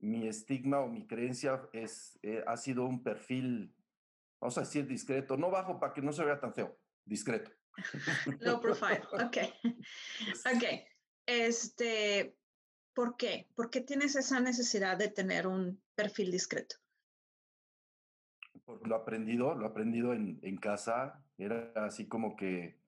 mi 0.00 0.28
estigma 0.28 0.80
o 0.80 0.88
mi 0.88 1.06
creencia 1.06 1.66
es, 1.72 2.18
eh, 2.22 2.44
ha 2.46 2.58
sido 2.58 2.84
un 2.84 3.02
perfil, 3.02 3.74
vamos 4.38 4.58
a 4.58 4.62
decir, 4.62 4.86
discreto, 4.86 5.38
no 5.38 5.50
bajo 5.50 5.80
para 5.80 5.94
que 5.94 6.02
no 6.02 6.12
se 6.12 6.24
vea 6.24 6.38
tan 6.38 6.52
feo, 6.52 6.78
discreto. 7.06 7.50
Low 8.40 8.60
profile, 8.60 9.02
ok. 9.12 9.36
Ok, 10.54 10.64
este, 11.26 12.36
¿por 12.94 13.16
qué? 13.16 13.48
¿Por 13.54 13.70
qué 13.70 13.80
tienes 13.80 14.16
esa 14.16 14.40
necesidad 14.40 14.96
de 14.96 15.08
tener 15.08 15.46
un 15.46 15.82
perfil 15.94 16.30
discreto? 16.30 16.76
Lo 18.84 18.94
aprendido, 18.94 19.54
lo 19.54 19.66
aprendido 19.66 20.12
en, 20.12 20.38
en 20.42 20.56
casa, 20.56 21.24
era 21.38 21.72
así 21.76 22.06
como 22.06 22.36
que, 22.36 22.78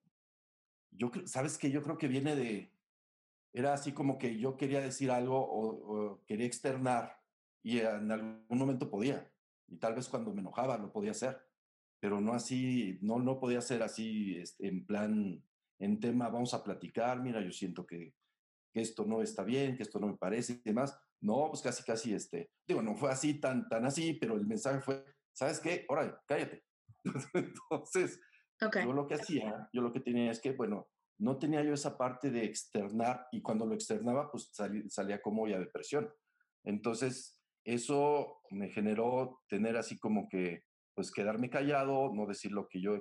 yo, 0.92 1.10
¿sabes 1.24 1.58
que 1.58 1.70
Yo 1.70 1.82
creo 1.82 1.98
que 1.98 2.06
viene 2.06 2.36
de, 2.36 2.72
era 3.52 3.74
así 3.74 3.92
como 3.92 4.18
que 4.18 4.38
yo 4.38 4.56
quería 4.56 4.80
decir 4.80 5.10
algo 5.10 5.38
o, 5.38 6.22
quería 6.26 6.46
externar 6.46 7.20
y 7.62 7.80
en 7.80 8.10
algún 8.10 8.58
momento 8.58 8.90
podía. 8.90 9.30
Y 9.68 9.76
tal 9.76 9.94
vez 9.94 10.08
cuando 10.08 10.32
me 10.32 10.40
enojaba 10.40 10.78
lo 10.78 10.92
podía 10.92 11.12
hacer, 11.12 11.40
pero 12.02 12.20
no 12.20 12.34
así, 12.34 12.98
no, 13.00 13.20
no 13.20 13.38
podía 13.38 13.60
ser 13.60 13.84
así 13.84 14.36
este, 14.36 14.66
en 14.66 14.84
plan, 14.84 15.40
en 15.78 16.00
tema, 16.00 16.28
vamos 16.28 16.52
a 16.52 16.64
platicar, 16.64 17.22
mira, 17.22 17.40
yo 17.40 17.52
siento 17.52 17.86
que, 17.86 18.16
que 18.74 18.80
esto 18.80 19.04
no 19.06 19.22
está 19.22 19.44
bien, 19.44 19.76
que 19.76 19.84
esto 19.84 20.00
no 20.00 20.08
me 20.08 20.16
parece 20.16 20.54
y 20.54 20.62
demás. 20.64 21.00
No, 21.20 21.46
pues 21.50 21.62
casi, 21.62 21.84
casi, 21.84 22.12
este, 22.12 22.50
digo, 22.66 22.82
no 22.82 22.96
fue 22.96 23.12
así, 23.12 23.34
tan, 23.38 23.68
tan 23.68 23.84
así, 23.86 24.14
pero 24.14 24.34
el 24.34 24.44
mensaje 24.48 24.80
fue, 24.80 25.04
¿sabes 25.32 25.60
qué? 25.60 25.86
Órale, 25.88 26.14
cállate. 26.26 26.64
Entonces, 27.34 28.20
yo 28.60 28.92
lo 28.92 29.06
que 29.06 29.14
hacía, 29.14 29.70
yo 29.72 29.80
lo 29.80 29.92
que 29.92 30.00
tenía 30.00 30.32
es 30.32 30.40
que, 30.40 30.50
bueno, 30.50 30.88
no 31.20 31.38
tenía 31.38 31.62
yo 31.62 31.72
esa 31.72 31.96
parte 31.96 32.32
de 32.32 32.44
externar 32.44 33.28
y 33.30 33.42
cuando 33.42 33.64
lo 33.64 33.74
externaba, 33.74 34.28
pues 34.28 34.50
salía 34.88 35.22
como 35.22 35.46
ya 35.46 35.60
depresión. 35.60 36.12
Entonces, 36.64 37.38
eso 37.64 38.40
me 38.50 38.70
generó 38.70 39.40
tener 39.48 39.76
así 39.76 40.00
como 40.00 40.28
que, 40.28 40.64
pues 40.94 41.10
quedarme 41.10 41.50
callado, 41.50 42.12
no 42.14 42.26
decir 42.26 42.52
lo 42.52 42.68
que 42.68 42.80
yo 42.80 42.96
eh, 42.96 43.00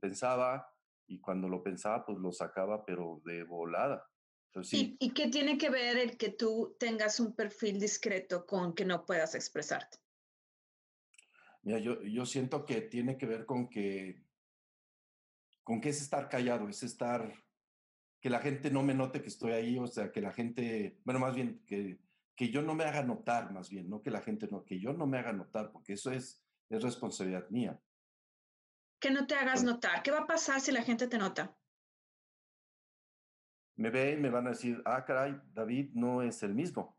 pensaba 0.00 0.68
y 1.06 1.20
cuando 1.20 1.48
lo 1.48 1.62
pensaba, 1.62 2.04
pues 2.04 2.18
lo 2.18 2.32
sacaba, 2.32 2.84
pero 2.84 3.20
de 3.24 3.44
volada. 3.44 4.06
¿Y, 4.72 4.96
¿Y 4.98 5.10
qué 5.10 5.28
tiene 5.28 5.58
que 5.58 5.70
ver 5.70 5.96
el 5.96 6.16
que 6.16 6.30
tú 6.30 6.76
tengas 6.78 7.20
un 7.20 7.34
perfil 7.34 7.78
discreto 7.78 8.46
con 8.46 8.74
que 8.74 8.84
no 8.84 9.06
puedas 9.06 9.34
expresarte? 9.34 9.98
Mira, 11.62 11.78
yo, 11.78 12.02
yo 12.02 12.26
siento 12.26 12.64
que 12.64 12.80
tiene 12.80 13.16
que 13.16 13.26
ver 13.26 13.46
con 13.46 13.68
que, 13.68 14.24
con 15.62 15.80
que 15.80 15.90
es 15.90 16.00
estar 16.00 16.28
callado, 16.28 16.68
es 16.68 16.82
estar 16.82 17.32
que 18.20 18.30
la 18.30 18.40
gente 18.40 18.70
no 18.70 18.82
me 18.82 18.94
note 18.94 19.22
que 19.22 19.28
estoy 19.28 19.52
ahí, 19.52 19.78
o 19.78 19.86
sea, 19.86 20.12
que 20.12 20.20
la 20.20 20.32
gente, 20.32 20.98
bueno, 21.04 21.20
más 21.20 21.34
bien 21.34 21.62
que, 21.66 21.98
que 22.36 22.50
yo 22.50 22.62
no 22.62 22.74
me 22.74 22.84
haga 22.84 23.02
notar, 23.02 23.52
más 23.52 23.70
bien, 23.70 23.88
no 23.88 24.02
que 24.02 24.10
la 24.10 24.20
gente 24.20 24.46
no, 24.50 24.64
que 24.64 24.78
yo 24.78 24.92
no 24.92 25.06
me 25.06 25.18
haga 25.18 25.32
notar, 25.32 25.72
porque 25.72 25.94
eso 25.94 26.10
es, 26.10 26.42
es 26.70 26.82
responsabilidad 26.82 27.48
mía. 27.50 27.78
Que 29.00 29.10
no 29.10 29.26
te 29.26 29.34
hagas 29.34 29.64
notar. 29.64 30.02
¿Qué 30.02 30.10
va 30.10 30.20
a 30.20 30.26
pasar 30.26 30.60
si 30.60 30.72
la 30.72 30.82
gente 30.82 31.08
te 31.08 31.18
nota? 31.18 31.56
Me 33.76 33.90
ven, 33.90 34.20
me 34.20 34.30
van 34.30 34.46
a 34.46 34.50
decir, 34.50 34.80
ah, 34.84 35.04
caray, 35.04 35.40
David 35.52 35.90
no 35.94 36.22
es 36.22 36.42
el 36.42 36.54
mismo. 36.54 36.96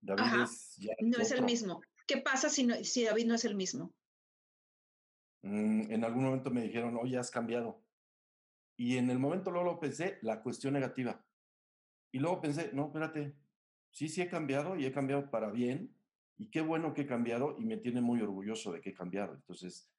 David 0.00 0.42
es 0.42 0.76
ya 0.76 0.92
No 1.00 1.18
es 1.18 1.30
el 1.30 1.44
mismo. 1.44 1.80
¿Qué 2.06 2.18
pasa 2.18 2.48
si, 2.48 2.64
no, 2.64 2.74
si 2.82 3.04
David 3.04 3.26
no 3.26 3.34
es 3.34 3.44
el 3.44 3.54
mismo? 3.54 3.94
Mm, 5.42 5.92
en 5.92 6.04
algún 6.04 6.24
momento 6.24 6.50
me 6.50 6.62
dijeron, 6.62 6.96
oye, 7.00 7.18
has 7.18 7.30
cambiado. 7.30 7.82
Y 8.76 8.96
en 8.96 9.10
el 9.10 9.18
momento 9.18 9.50
luego 9.50 9.72
lo 9.72 9.80
pensé, 9.80 10.18
la 10.22 10.42
cuestión 10.42 10.74
negativa. 10.74 11.24
Y 12.10 12.18
luego 12.18 12.40
pensé, 12.40 12.70
no, 12.72 12.86
espérate, 12.86 13.36
sí, 13.90 14.08
sí 14.08 14.22
he 14.22 14.28
cambiado 14.28 14.76
y 14.76 14.86
he 14.86 14.92
cambiado 14.92 15.30
para 15.30 15.50
bien. 15.50 15.94
Y 16.36 16.50
qué 16.50 16.60
bueno 16.60 16.94
que 16.94 17.02
he 17.02 17.06
cambiado 17.06 17.56
y 17.58 17.64
me 17.64 17.76
tiene 17.76 18.00
muy 18.00 18.20
orgulloso 18.20 18.72
de 18.72 18.80
que 18.80 18.90
he 18.90 18.94
cambiado. 18.94 19.34
Entonces, 19.34 19.90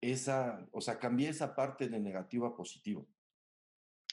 esa, 0.00 0.66
o 0.72 0.80
sea, 0.80 0.98
cambié 0.98 1.30
esa 1.30 1.54
parte 1.54 1.88
de 1.88 1.98
negativo 1.98 2.46
a 2.46 2.56
positivo. 2.56 3.08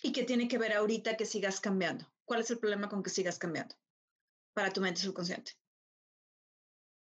¿Y 0.01 0.11
qué 0.11 0.23
tiene 0.23 0.47
que 0.47 0.57
ver 0.57 0.73
ahorita 0.73 1.17
que 1.17 1.25
sigas 1.25 1.59
cambiando? 1.59 2.05
¿Cuál 2.25 2.41
es 2.41 2.51
el 2.51 2.59
problema 2.59 2.89
con 2.89 3.03
que 3.03 3.09
sigas 3.09 3.37
cambiando 3.37 3.75
para 4.53 4.71
tu 4.71 4.81
mente 4.81 5.01
subconsciente? 5.01 5.51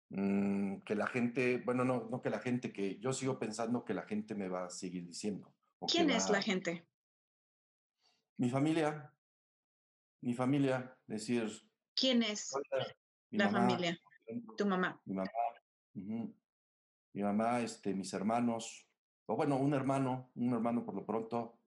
Mm, 0.08 0.80
que 0.80 0.96
la 0.96 1.06
gente, 1.06 1.58
bueno, 1.58 1.84
no, 1.84 2.08
no 2.10 2.20
que 2.20 2.30
la 2.30 2.40
gente, 2.40 2.72
que 2.72 2.98
yo 2.98 3.12
sigo 3.12 3.38
pensando 3.38 3.84
que 3.84 3.94
la 3.94 4.02
gente 4.02 4.34
me 4.34 4.48
va 4.48 4.64
a 4.64 4.70
seguir 4.70 5.06
diciendo. 5.06 5.54
¿Quién 5.86 6.10
es 6.10 6.28
la 6.30 6.42
gente? 6.42 6.86
Mi 8.36 8.50
familia. 8.50 9.14
Mi 10.22 10.34
familia, 10.34 10.98
decir. 11.06 11.48
¿Quién 11.94 12.22
es 12.22 12.50
la 13.30 13.50
familia? 13.50 13.98
Tu 14.56 14.66
mamá. 14.66 15.00
Mi 15.04 15.14
mamá. 15.14 15.30
Mi 15.94 17.22
mamá, 17.22 17.60
este, 17.60 17.94
mis 17.94 18.12
hermanos. 18.12 18.86
O 19.26 19.36
bueno, 19.36 19.56
un 19.56 19.74
hermano, 19.74 20.30
un 20.34 20.52
hermano 20.52 20.84
por 20.84 20.94
lo 20.94 21.04
pronto. 21.04 21.58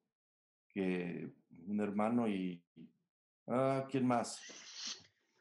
Que 0.70 1.32
un 1.68 1.80
hermano 1.80 2.28
y. 2.28 2.64
Ah, 3.48 3.86
¿Quién 3.90 4.08
más? 4.08 4.42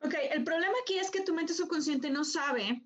Ok, 0.00 0.14
el 0.32 0.44
problema 0.44 0.74
aquí 0.82 0.98
es 0.98 1.10
que 1.10 1.22
tu 1.22 1.32
mente 1.32 1.54
subconsciente 1.54 2.10
no 2.10 2.24
sabe 2.24 2.82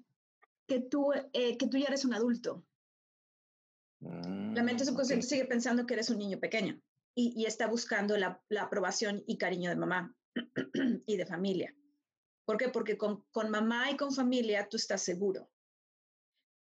que 0.66 0.80
tú, 0.80 1.12
eh, 1.32 1.56
que 1.56 1.66
tú 1.68 1.78
ya 1.78 1.86
eres 1.86 2.04
un 2.04 2.14
adulto. 2.14 2.66
La 4.00 4.62
mente 4.62 4.84
mm, 4.84 4.86
subconsciente 4.86 5.26
sigue 5.26 5.46
pensando 5.46 5.86
que 5.86 5.94
eres 5.94 6.10
un 6.10 6.18
niño 6.18 6.38
pequeño 6.38 6.78
y, 7.14 7.46
está 7.46 7.66
buscando 7.66 8.16
la, 8.18 8.42
aprobación 8.60 9.24
y 9.26 9.38
cariño 9.38 9.70
de 9.70 9.76
mamá 9.76 10.14
y 11.06 11.16
de 11.16 11.26
familia. 11.26 11.74
¿Por 12.46 12.56
qué? 12.56 12.70
Porque 12.70 12.96
con, 12.96 13.22
con 13.30 13.50
mamá 13.50 13.90
y 13.90 13.96
con 13.98 14.14
familia 14.14 14.66
tú 14.70 14.78
estás 14.78 15.02
seguro. 15.02 15.50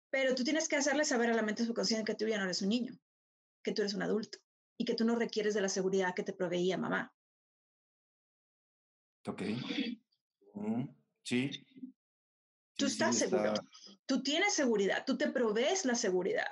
Pero 0.09 0.35
tú 0.35 0.45
tienes 0.45 0.67
que 0.69 0.77
hacerle 0.77 1.05
saber 1.05 1.31
a 1.31 1.35
la 1.35 1.43
mente 1.43 1.67
subconsciente 1.67 2.11
que 2.11 2.17
tú 2.17 2.27
ya 2.27 2.39
no 2.39 2.45
eres 2.45 2.63
un 2.63 2.71
niño, 2.71 2.99
que 3.63 3.73
tú 3.73 3.83
eres 3.83 3.93
un 3.93 4.03
adulto 4.03 4.39
y 4.79 4.87
que 4.87 4.95
tú 4.95 5.05
no 5.05 5.15
requieres 5.15 5.53
de 5.53 5.61
la 5.61 5.69
seguridad 5.69 6.15
que 6.15 6.23
te 6.23 6.33
proveía 6.33 6.79
mamá. 6.79 7.15
Ok. 9.27 9.43
Mm, 10.55 10.85
sí. 11.23 11.51
Tú 12.77 12.87
estás 12.87 13.19
seguro. 13.19 13.53
Tú 14.07 14.23
tienes 14.23 14.55
seguridad. 14.55 15.05
Tú 15.07 15.19
te 15.19 15.31
provees 15.31 15.85
la 15.85 15.95
seguridad 15.95 16.49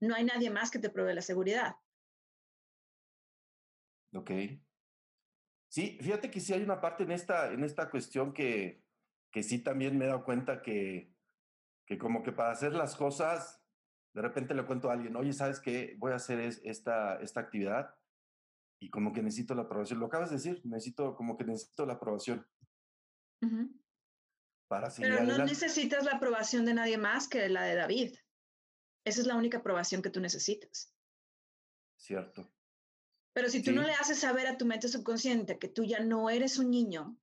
no 0.00 0.14
hay 0.14 0.24
nadie 0.24 0.50
más 0.50 0.70
que 0.70 0.78
te 0.78 0.90
provee 0.90 1.14
la 1.14 1.22
seguridad. 1.22 1.76
Ok. 4.12 4.30
Sí, 5.68 5.98
fíjate 6.00 6.30
que 6.30 6.40
sí 6.40 6.52
hay 6.52 6.62
una 6.62 6.80
parte 6.80 7.04
en 7.04 7.12
esta, 7.12 7.52
en 7.52 7.64
esta 7.64 7.90
cuestión 7.90 8.32
que, 8.32 8.84
que 9.32 9.42
sí 9.42 9.62
también 9.62 9.98
me 9.98 10.04
he 10.04 10.08
dado 10.08 10.24
cuenta 10.24 10.62
que, 10.62 11.14
que 11.86 11.98
como 11.98 12.22
que 12.22 12.32
para 12.32 12.52
hacer 12.52 12.72
las 12.72 12.96
cosas, 12.96 13.62
de 14.14 14.22
repente 14.22 14.54
le 14.54 14.64
cuento 14.64 14.88
a 14.88 14.94
alguien, 14.94 15.14
oye, 15.16 15.32
¿sabes 15.32 15.60
qué? 15.60 15.94
Voy 15.98 16.12
a 16.12 16.16
hacer 16.16 16.40
esta, 16.40 17.20
esta 17.20 17.40
actividad 17.40 17.94
y 18.80 18.90
como 18.90 19.12
que 19.12 19.22
necesito 19.22 19.54
la 19.54 19.62
aprobación. 19.62 20.00
Lo 20.00 20.06
acabas 20.06 20.30
de 20.30 20.36
decir, 20.36 20.60
necesito, 20.64 21.14
como 21.14 21.36
que 21.36 21.44
necesito 21.44 21.84
la 21.86 21.94
aprobación. 21.94 22.46
Para 24.68 24.90
seguir 24.90 25.12
Pero 25.12 25.24
no 25.24 25.44
necesitas 25.44 26.04
la 26.04 26.12
aprobación 26.12 26.64
de 26.64 26.74
nadie 26.74 26.98
más 26.98 27.28
que 27.28 27.48
la 27.48 27.64
de 27.64 27.74
David. 27.74 28.16
Esa 29.04 29.20
es 29.20 29.26
la 29.26 29.36
única 29.36 29.58
aprobación 29.58 30.02
que 30.02 30.10
tú 30.10 30.20
necesitas. 30.20 30.92
Cierto. 31.96 32.55
Pero 33.36 33.50
si 33.50 33.62
tú 33.62 33.72
no 33.72 33.82
le 33.82 33.92
haces 33.92 34.18
saber 34.18 34.46
a 34.46 34.56
tu 34.56 34.64
mente 34.64 34.88
subconsciente 34.88 35.58
que 35.58 35.68
tú 35.68 35.84
ya 35.84 36.00
no 36.00 36.30
eres 36.30 36.56
un 36.56 36.70
niño 36.70 37.20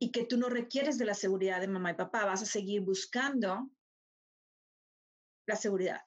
y 0.00 0.10
que 0.10 0.24
tú 0.24 0.36
no 0.36 0.48
requieres 0.48 0.98
de 0.98 1.04
la 1.04 1.14
seguridad 1.14 1.60
de 1.60 1.68
mamá 1.68 1.92
y 1.92 1.94
papá, 1.94 2.24
vas 2.24 2.42
a 2.42 2.46
seguir 2.46 2.80
buscando 2.80 3.70
la 5.46 5.54
seguridad. 5.54 6.00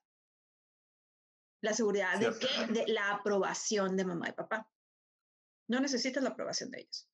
La 1.61 1.73
seguridad 1.73 2.19
de 2.19 2.37
qué? 2.37 2.73
De 2.73 2.87
la 2.91 3.11
aprobación 3.11 3.95
de 3.95 4.03
mamá 4.03 4.27
y 4.27 4.33
papá. 4.33 4.69
No 5.69 5.79
necesitas 5.79 6.21
la 6.21 6.31
aprobación 6.31 6.71
de 6.71 6.81
ellos. 6.81 7.09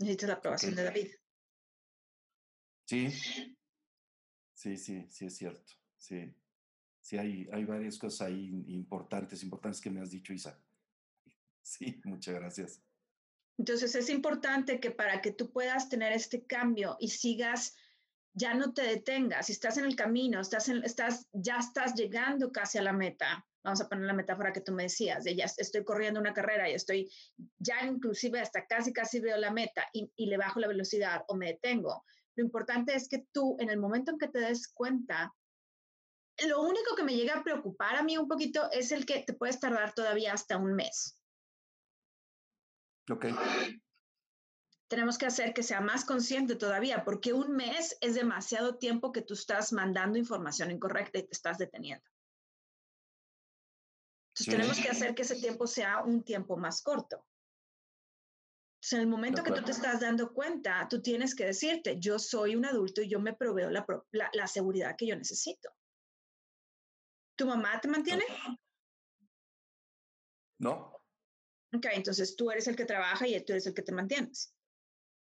Necesitas 0.00 0.28
la 0.28 0.34
aprobación 0.34 0.74
de 0.74 0.84
David. 0.84 1.14
Sí, 2.86 3.10
sí, 4.52 4.76
sí, 4.76 5.08
sí 5.08 5.24
es 5.24 5.34
cierto. 5.34 5.72
Sí, 5.96 6.36
sí 7.02 7.18
hay, 7.18 7.48
hay 7.52 7.64
varias 7.64 7.98
cosas 7.98 8.28
ahí 8.28 8.64
importantes, 8.68 9.42
importantes 9.42 9.80
que 9.80 9.90
me 9.90 10.00
has 10.00 10.10
dicho, 10.10 10.32
Isa. 10.32 10.58
Sí, 11.64 12.00
muchas 12.02 12.34
gracias. 12.34 12.82
Entonces 13.56 13.94
es 13.94 14.10
importante 14.10 14.80
que 14.80 14.90
para 14.90 15.20
que 15.20 15.30
tú 15.30 15.52
puedas 15.52 15.88
tener 15.88 16.12
este 16.12 16.44
cambio 16.44 16.96
y 16.98 17.10
sigas, 17.10 17.76
ya 18.34 18.54
no 18.54 18.72
te 18.72 18.82
detengas, 18.82 19.46
si 19.46 19.52
estás 19.52 19.78
en 19.78 19.84
el 19.84 19.94
camino, 19.94 20.40
estás, 20.40 20.68
estás 20.68 21.28
ya 21.32 21.58
estás 21.58 21.94
llegando 21.94 22.50
casi 22.50 22.78
a 22.78 22.82
la 22.82 22.92
meta. 22.92 23.46
Vamos 23.62 23.80
a 23.80 23.88
poner 23.88 24.06
la 24.06 24.12
metáfora 24.12 24.52
que 24.52 24.60
tú 24.60 24.72
me 24.72 24.84
decías, 24.84 25.22
de 25.22 25.36
ya 25.36 25.44
estoy 25.44 25.84
corriendo 25.84 26.18
una 26.18 26.34
carrera 26.34 26.68
y 26.68 26.74
estoy 26.74 27.08
ya 27.58 27.86
inclusive 27.86 28.40
hasta 28.40 28.66
casi, 28.66 28.92
casi 28.92 29.20
veo 29.20 29.36
la 29.36 29.52
meta 29.52 29.86
y, 29.92 30.10
y 30.16 30.26
le 30.26 30.38
bajo 30.38 30.58
la 30.58 30.66
velocidad 30.66 31.22
o 31.28 31.36
me 31.36 31.46
detengo. 31.46 32.04
Lo 32.34 32.42
importante 32.42 32.96
es 32.96 33.08
que 33.08 33.24
tú, 33.30 33.56
en 33.60 33.70
el 33.70 33.78
momento 33.78 34.10
en 34.10 34.18
que 34.18 34.26
te 34.26 34.40
des 34.40 34.66
cuenta, 34.66 35.32
lo 36.48 36.62
único 36.62 36.94
que 36.96 37.04
me 37.04 37.14
llega 37.14 37.38
a 37.38 37.42
preocupar 37.42 37.96
a 37.96 38.02
mí 38.02 38.16
un 38.16 38.28
poquito 38.28 38.70
es 38.70 38.92
el 38.92 39.06
que 39.06 39.20
te 39.20 39.34
puedes 39.34 39.60
tardar 39.60 39.92
todavía 39.94 40.32
hasta 40.32 40.56
un 40.56 40.74
mes. 40.74 41.18
Ok. 43.10 43.26
Tenemos 44.88 45.18
que 45.18 45.26
hacer 45.26 45.54
que 45.54 45.62
sea 45.62 45.80
más 45.80 46.04
consciente 46.04 46.54
todavía, 46.54 47.04
porque 47.04 47.32
un 47.32 47.56
mes 47.56 47.96
es 48.00 48.14
demasiado 48.14 48.76
tiempo 48.76 49.10
que 49.10 49.22
tú 49.22 49.34
estás 49.34 49.72
mandando 49.72 50.18
información 50.18 50.70
incorrecta 50.70 51.18
y 51.18 51.22
te 51.22 51.32
estás 51.32 51.58
deteniendo. 51.58 52.04
Entonces 54.34 54.54
tenemos 54.54 54.78
que 54.80 54.88
hacer 54.88 55.14
que 55.14 55.22
ese 55.22 55.36
tiempo 55.36 55.66
sea 55.66 56.02
un 56.02 56.22
tiempo 56.22 56.56
más 56.56 56.82
corto. 56.82 57.26
Entonces, 58.76 58.92
en 58.94 59.00
el 59.00 59.06
momento 59.06 59.42
que 59.42 59.52
tú 59.52 59.62
te 59.62 59.72
estás 59.72 60.00
dando 60.00 60.32
cuenta, 60.32 60.88
tú 60.88 61.00
tienes 61.00 61.34
que 61.34 61.46
decirte, 61.46 61.98
yo 62.00 62.18
soy 62.18 62.56
un 62.56 62.64
adulto 62.64 63.00
y 63.00 63.08
yo 63.08 63.20
me 63.20 63.34
proveo 63.34 63.70
la, 63.70 63.86
la 64.32 64.46
seguridad 64.46 64.96
que 64.96 65.06
yo 65.06 65.16
necesito. 65.16 65.70
¿Tu 67.36 67.46
mamá 67.46 67.80
te 67.80 67.88
mantiene? 67.88 68.24
No. 70.58 70.92
Ok, 71.74 71.86
entonces 71.92 72.36
tú 72.36 72.50
eres 72.50 72.68
el 72.68 72.76
que 72.76 72.84
trabaja 72.84 73.26
y 73.26 73.44
tú 73.44 73.52
eres 73.52 73.66
el 73.66 73.74
que 73.74 73.82
te 73.82 73.92
mantienes. 73.92 74.54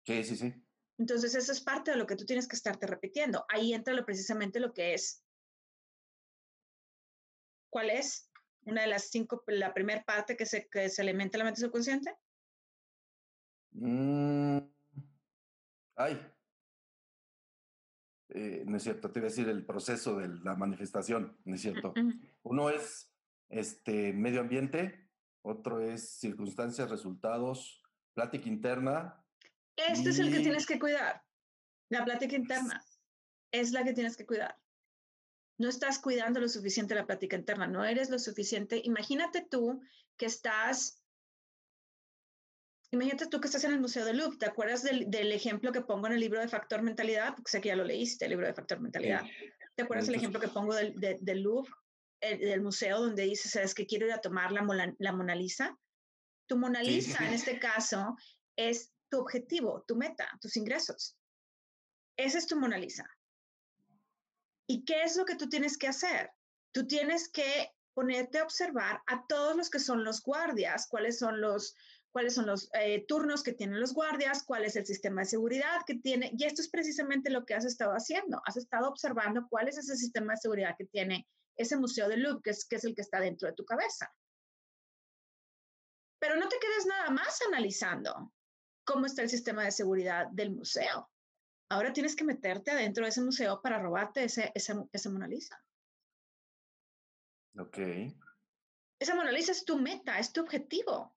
Sí, 0.05 0.23
sí, 0.23 0.35
sí. 0.35 0.53
Entonces 0.97 1.35
eso 1.35 1.51
es 1.51 1.61
parte 1.61 1.91
de 1.91 1.97
lo 1.97 2.05
que 2.05 2.15
tú 2.15 2.25
tienes 2.25 2.47
que 2.47 2.55
estarte 2.55 2.87
repitiendo. 2.87 3.45
Ahí 3.49 3.73
entra 3.73 3.93
lo, 3.93 4.05
precisamente 4.05 4.59
lo 4.59 4.73
que 4.73 4.95
es. 4.95 5.23
¿Cuál 7.69 7.91
es? 7.91 8.29
Una 8.65 8.81
de 8.81 8.87
las 8.87 9.09
cinco, 9.09 9.43
la 9.47 9.73
primera 9.73 10.03
parte 10.03 10.35
que 10.35 10.45
se, 10.45 10.67
que 10.67 10.89
se 10.89 11.01
alimenta 11.01 11.37
la 11.37 11.45
mente 11.45 11.61
subconsciente. 11.61 12.17
Mm. 13.71 14.57
Ay. 15.95 16.38
Eh, 18.29 18.63
no 18.65 18.77
es 18.77 18.83
cierto, 18.83 19.11
te 19.11 19.19
voy 19.19 19.27
a 19.27 19.29
decir 19.29 19.49
el 19.49 19.65
proceso 19.65 20.17
de 20.17 20.27
la 20.27 20.55
manifestación, 20.55 21.37
no 21.45 21.55
es 21.55 21.61
cierto. 21.61 21.93
Uno 22.43 22.69
es 22.69 23.11
este 23.49 24.13
medio 24.13 24.41
ambiente, 24.41 25.09
otro 25.41 25.81
es 25.81 26.19
circunstancias, 26.19 26.89
resultados, 26.89 27.81
plática 28.13 28.47
interna. 28.47 29.25
Este 29.75 30.09
es 30.09 30.19
el 30.19 30.31
que 30.31 30.41
tienes 30.41 30.67
que 30.67 30.77
cuidar. 30.77 31.23
La 31.89 32.05
plática 32.05 32.35
interna 32.35 32.83
es 33.51 33.71
la 33.71 33.83
que 33.83 33.93
tienes 33.93 34.15
que 34.15 34.25
cuidar. 34.25 34.59
No 35.57 35.67
estás 35.67 35.99
cuidando 35.99 36.39
lo 36.39 36.47
suficiente 36.47 36.95
la 36.95 37.07
plática 37.07 37.35
interna, 37.35 37.67
no 37.67 37.83
eres 37.83 38.09
lo 38.09 38.19
suficiente. 38.19 38.81
Imagínate 38.83 39.41
tú 39.41 39.81
que 40.17 40.27
estás, 40.27 40.98
imagínate 42.91 43.27
tú 43.27 43.39
que 43.39 43.47
estás 43.47 43.63
en 43.63 43.71
el 43.71 43.79
Museo 43.79 44.05
de 44.05 44.13
Louvre. 44.13 44.37
¿Te 44.37 44.45
acuerdas 44.45 44.83
del, 44.83 45.09
del 45.09 45.31
ejemplo 45.31 45.71
que 45.71 45.81
pongo 45.81 46.07
en 46.07 46.13
el 46.13 46.19
libro 46.19 46.39
de 46.39 46.47
Factor 46.47 46.81
Mentalidad? 46.81 47.35
Porque 47.35 47.51
sé 47.51 47.61
que 47.61 47.69
ya 47.69 47.75
lo 47.75 47.83
leíste, 47.83 48.25
el 48.25 48.31
libro 48.31 48.47
de 48.47 48.53
Factor 48.53 48.79
Mentalidad. 48.79 49.23
¿Te 49.75 49.83
acuerdas 49.83 50.07
del 50.07 50.15
ejemplo 50.15 50.39
que 50.39 50.47
pongo 50.47 50.75
del, 50.75 50.93
del 50.95 51.41
Louvre? 51.41 51.71
del 52.21 52.61
museo 52.61 52.99
donde 52.99 53.23
dices, 53.23 53.51
¿sabes 53.51 53.73
que 53.73 53.85
quiero 53.85 54.05
ir 54.05 54.11
a 54.11 54.19
tomar 54.19 54.51
la, 54.51 54.93
la 54.97 55.11
Mona 55.13 55.35
Lisa? 55.35 55.77
Tu 56.47 56.57
Mona 56.57 56.81
Lisa, 56.83 57.25
en 57.25 57.33
este 57.33 57.59
caso, 57.59 58.15
es 58.57 58.91
tu 59.09 59.19
objetivo, 59.19 59.83
tu 59.87 59.95
meta, 59.95 60.27
tus 60.41 60.57
ingresos. 60.57 61.15
Esa 62.17 62.37
es 62.37 62.47
tu 62.47 62.59
Mona 62.59 62.77
Lisa. 62.77 63.09
¿Y 64.67 64.83
qué 64.83 65.03
es 65.03 65.15
lo 65.15 65.25
que 65.25 65.35
tú 65.35 65.47
tienes 65.47 65.77
que 65.77 65.87
hacer? 65.87 66.31
Tú 66.73 66.85
tienes 66.85 67.29
que 67.29 67.71
ponerte 67.93 68.39
a 68.39 68.43
observar 68.43 69.01
a 69.07 69.25
todos 69.27 69.55
los 69.55 69.69
que 69.69 69.79
son 69.79 70.03
los 70.03 70.21
guardias, 70.21 70.87
cuáles 70.89 71.19
son 71.19 71.41
los, 71.41 71.75
cuáles 72.11 72.33
son 72.33 72.47
los 72.47 72.69
eh, 72.73 73.05
turnos 73.07 73.43
que 73.43 73.53
tienen 73.53 73.79
los 73.79 73.93
guardias, 73.93 74.43
cuál 74.43 74.65
es 74.65 74.75
el 74.75 74.85
sistema 74.85 75.21
de 75.21 75.27
seguridad 75.27 75.81
que 75.85 75.95
tiene. 75.95 76.31
Y 76.37 76.45
esto 76.45 76.61
es 76.61 76.69
precisamente 76.69 77.29
lo 77.29 77.45
que 77.45 77.53
has 77.53 77.65
estado 77.65 77.93
haciendo. 77.93 78.41
Has 78.45 78.57
estado 78.57 78.89
observando 78.89 79.47
cuál 79.49 79.67
es 79.67 79.77
ese 79.77 79.95
sistema 79.95 80.33
de 80.33 80.37
seguridad 80.37 80.75
que 80.77 80.85
tiene 80.85 81.27
ese 81.55 81.77
museo 81.77 82.07
de 82.07 82.17
Louvre, 82.17 82.41
que 82.43 82.51
es, 82.51 82.65
que 82.65 82.77
es 82.77 82.83
el 82.83 82.95
que 82.95 83.01
está 83.01 83.19
dentro 83.19 83.47
de 83.47 83.53
tu 83.53 83.65
cabeza. 83.65 84.11
Pero 86.19 86.35
no 86.35 86.47
te 86.49 86.57
quedes 86.59 86.85
nada 86.85 87.09
más 87.11 87.39
analizando 87.47 88.33
cómo 88.85 89.05
está 89.05 89.21
el 89.21 89.29
sistema 89.29 89.63
de 89.63 89.71
seguridad 89.71 90.27
del 90.31 90.51
museo. 90.51 91.09
Ahora 91.69 91.93
tienes 91.93 92.15
que 92.15 92.23
meterte 92.23 92.71
adentro 92.71 93.03
de 93.03 93.09
ese 93.09 93.21
museo 93.21 93.61
para 93.61 93.79
robarte 93.79 94.23
ese, 94.23 94.51
ese, 94.55 95.09
Mona 95.09 95.27
Lisa. 95.27 95.63
Ok. 97.57 97.77
Esa 98.99 99.15
Mona 99.15 99.31
Lisa 99.31 99.51
es 99.51 99.63
tu 99.63 99.77
meta, 99.77 100.17
es 100.17 100.33
tu 100.33 100.41
objetivo. 100.41 101.15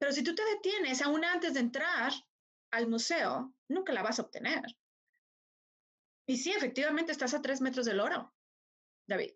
Pero 0.00 0.12
si 0.12 0.24
tú 0.24 0.34
te 0.34 0.44
detienes 0.44 1.02
aún 1.02 1.24
antes 1.24 1.54
de 1.54 1.60
entrar 1.60 2.12
al 2.72 2.88
museo, 2.88 3.54
nunca 3.68 3.92
la 3.92 4.02
vas 4.02 4.18
a 4.18 4.22
obtener. 4.22 4.62
Y 6.26 6.38
sí, 6.38 6.52
efectivamente 6.52 7.12
estás 7.12 7.34
a 7.34 7.42
tres 7.42 7.60
metros 7.60 7.84
del 7.84 8.00
oro. 8.00 8.32
David. 9.06 9.32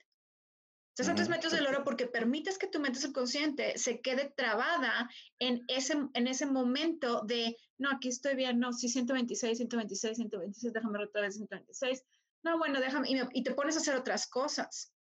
Estás 0.96 1.08
a 1.08 1.16
tres 1.16 1.28
metros 1.28 1.52
del 1.52 1.66
oro 1.66 1.82
porque 1.82 2.06
permites 2.06 2.56
que 2.56 2.68
tu 2.68 2.78
mente 2.78 3.00
subconsciente 3.00 3.76
se 3.78 4.00
quede 4.00 4.32
trabada 4.36 5.10
en 5.40 5.64
ese, 5.66 5.94
en 6.14 6.26
ese 6.28 6.46
momento 6.46 7.22
de, 7.22 7.56
no, 7.78 7.90
aquí 7.90 8.08
estoy 8.08 8.36
bien, 8.36 8.60
no, 8.60 8.72
sí, 8.72 8.88
126, 8.88 9.58
126, 9.58 10.16
126, 10.16 10.72
déjame 10.72 11.04
otra 11.04 11.22
vez 11.22 11.34
126. 11.34 12.04
No, 12.44 12.58
bueno, 12.58 12.80
déjame, 12.80 13.08
y, 13.10 13.42
te 13.42 13.54
pones 13.54 13.74
a 13.76 13.80
hacer 13.80 13.96
otras 13.96 14.28
cosas. 14.28 14.93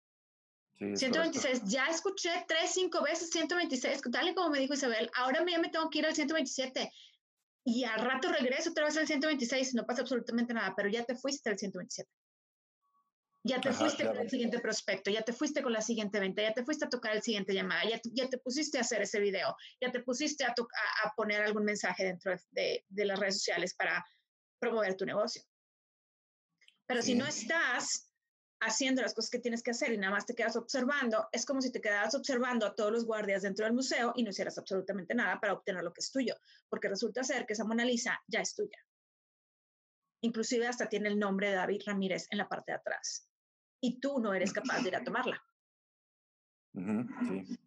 126, 0.82 1.64
ya 1.66 1.86
escuché 1.88 2.44
tres, 2.48 2.72
cinco 2.74 3.04
veces 3.04 3.30
126, 3.30 4.02
tal 4.12 4.30
y 4.30 4.34
como 4.34 4.50
me 4.50 4.60
dijo 4.60 4.74
Isabel, 4.74 5.12
ahora 5.16 5.46
ya 5.48 5.60
me 5.60 5.70
tengo 5.70 5.90
que 5.90 6.00
ir 6.00 6.06
al 6.08 6.16
127 6.16 6.92
y 7.64 7.84
al 7.84 8.00
rato 8.00 8.32
regreso 8.32 8.72
otra 8.72 8.86
vez 8.86 8.98
al 8.98 9.06
126, 9.06 9.76
no 9.76 9.86
pasa 9.86 10.02
absolutamente 10.02 10.54
nada, 10.54 10.74
pero 10.76 10.90
ya 10.90 11.04
te 11.04 11.16
fuiste 11.16 11.50
al 11.50 11.60
127. 11.60 12.10
Ya 13.44 13.60
te 13.60 13.74
fuiste 13.74 14.06
con 14.06 14.18
el 14.18 14.30
siguiente 14.30 14.60
prospecto, 14.60 15.10
ya 15.10 15.24
te 15.24 15.34
fuiste 15.34 15.64
con 15.64 15.74
la 15.74 15.82
siguiente 15.82 16.20
venta, 16.20 16.44
ya 16.44 16.54
te 16.54 16.64
fuiste 16.64 16.86
a 16.86 16.90
tocar 16.90 17.16
el 17.16 17.24
siguiente 17.24 17.54
llamada, 17.54 17.84
ya, 17.90 18.00
ya 18.14 18.30
te 18.30 18.38
pusiste 18.38 18.78
a 18.78 18.82
hacer 18.82 19.02
ese 19.02 19.20
video, 19.20 19.56
ya 19.80 19.92
te 19.92 20.00
pusiste 20.02 20.44
a, 20.44 20.54
a, 21.04 21.14
poner 21.16 21.42
algún 21.42 21.64
mensaje 21.64 22.04
dentro 22.04 22.36
de, 22.52 22.86
de, 22.88 23.06
las 23.06 23.20
redes 23.20 23.38
sociales 23.38 23.74
para 23.74 24.06
promover 24.60 24.96
tu 24.96 25.06
negocio. 25.06 25.42
Pero 26.86 27.02
si 27.02 27.16
no 27.16 27.26
estás 27.26 28.11
haciendo 28.62 29.02
las 29.02 29.14
cosas 29.14 29.32
que 29.32 29.40
tienes 29.40 29.64
que 29.64 29.72
hacer 29.72 29.92
y 29.92 29.98
nada 29.98 30.14
más 30.14 30.26
te 30.26 30.36
quedas 30.36 30.56
observando, 30.56 31.28
es 31.32 31.46
como 31.46 31.62
si 31.62 31.72
te 31.72 31.82
quedaras 31.82 32.14
observando 32.16 32.66
a 32.66 32.76
todos 32.76 32.92
los 32.92 33.06
guardias 33.06 33.42
dentro 33.42 33.66
del 33.66 33.74
museo 33.74 34.14
y 34.16 34.24
no 34.24 34.30
hicieras 34.30 34.58
absolutamente 34.58 35.16
nada 35.16 35.40
para 35.40 35.54
obtener 35.54 35.84
lo 35.84 35.92
que 35.92 36.02
es 36.02 36.12
tuyo, 36.12 36.36
porque 36.70 36.88
resulta 36.88 37.24
ser 37.24 37.46
que 37.46 37.54
esa 37.54 37.66
Mona 37.66 37.84
Lisa 37.84 38.22
ya 38.28 38.40
es 38.40 38.54
tuya. 38.56 38.78
Inclusive 40.22 40.68
hasta 40.68 40.88
tiene 40.88 41.10
el 41.10 41.18
nombre 41.18 41.50
de 41.50 41.56
David 41.56 41.82
Ramírez 41.86 42.28
en 42.30 42.38
la 42.38 42.48
parte 42.48 42.72
de 42.72 42.78
atrás 42.78 43.28
y 43.82 44.00
tú 44.00 44.20
no 44.20 44.34
eres 44.34 44.54
capaz 44.54 44.82
de 44.82 44.90
ir 44.90 44.96
a 44.96 45.04
tomarla. 45.04 45.42
sí. 46.74 47.58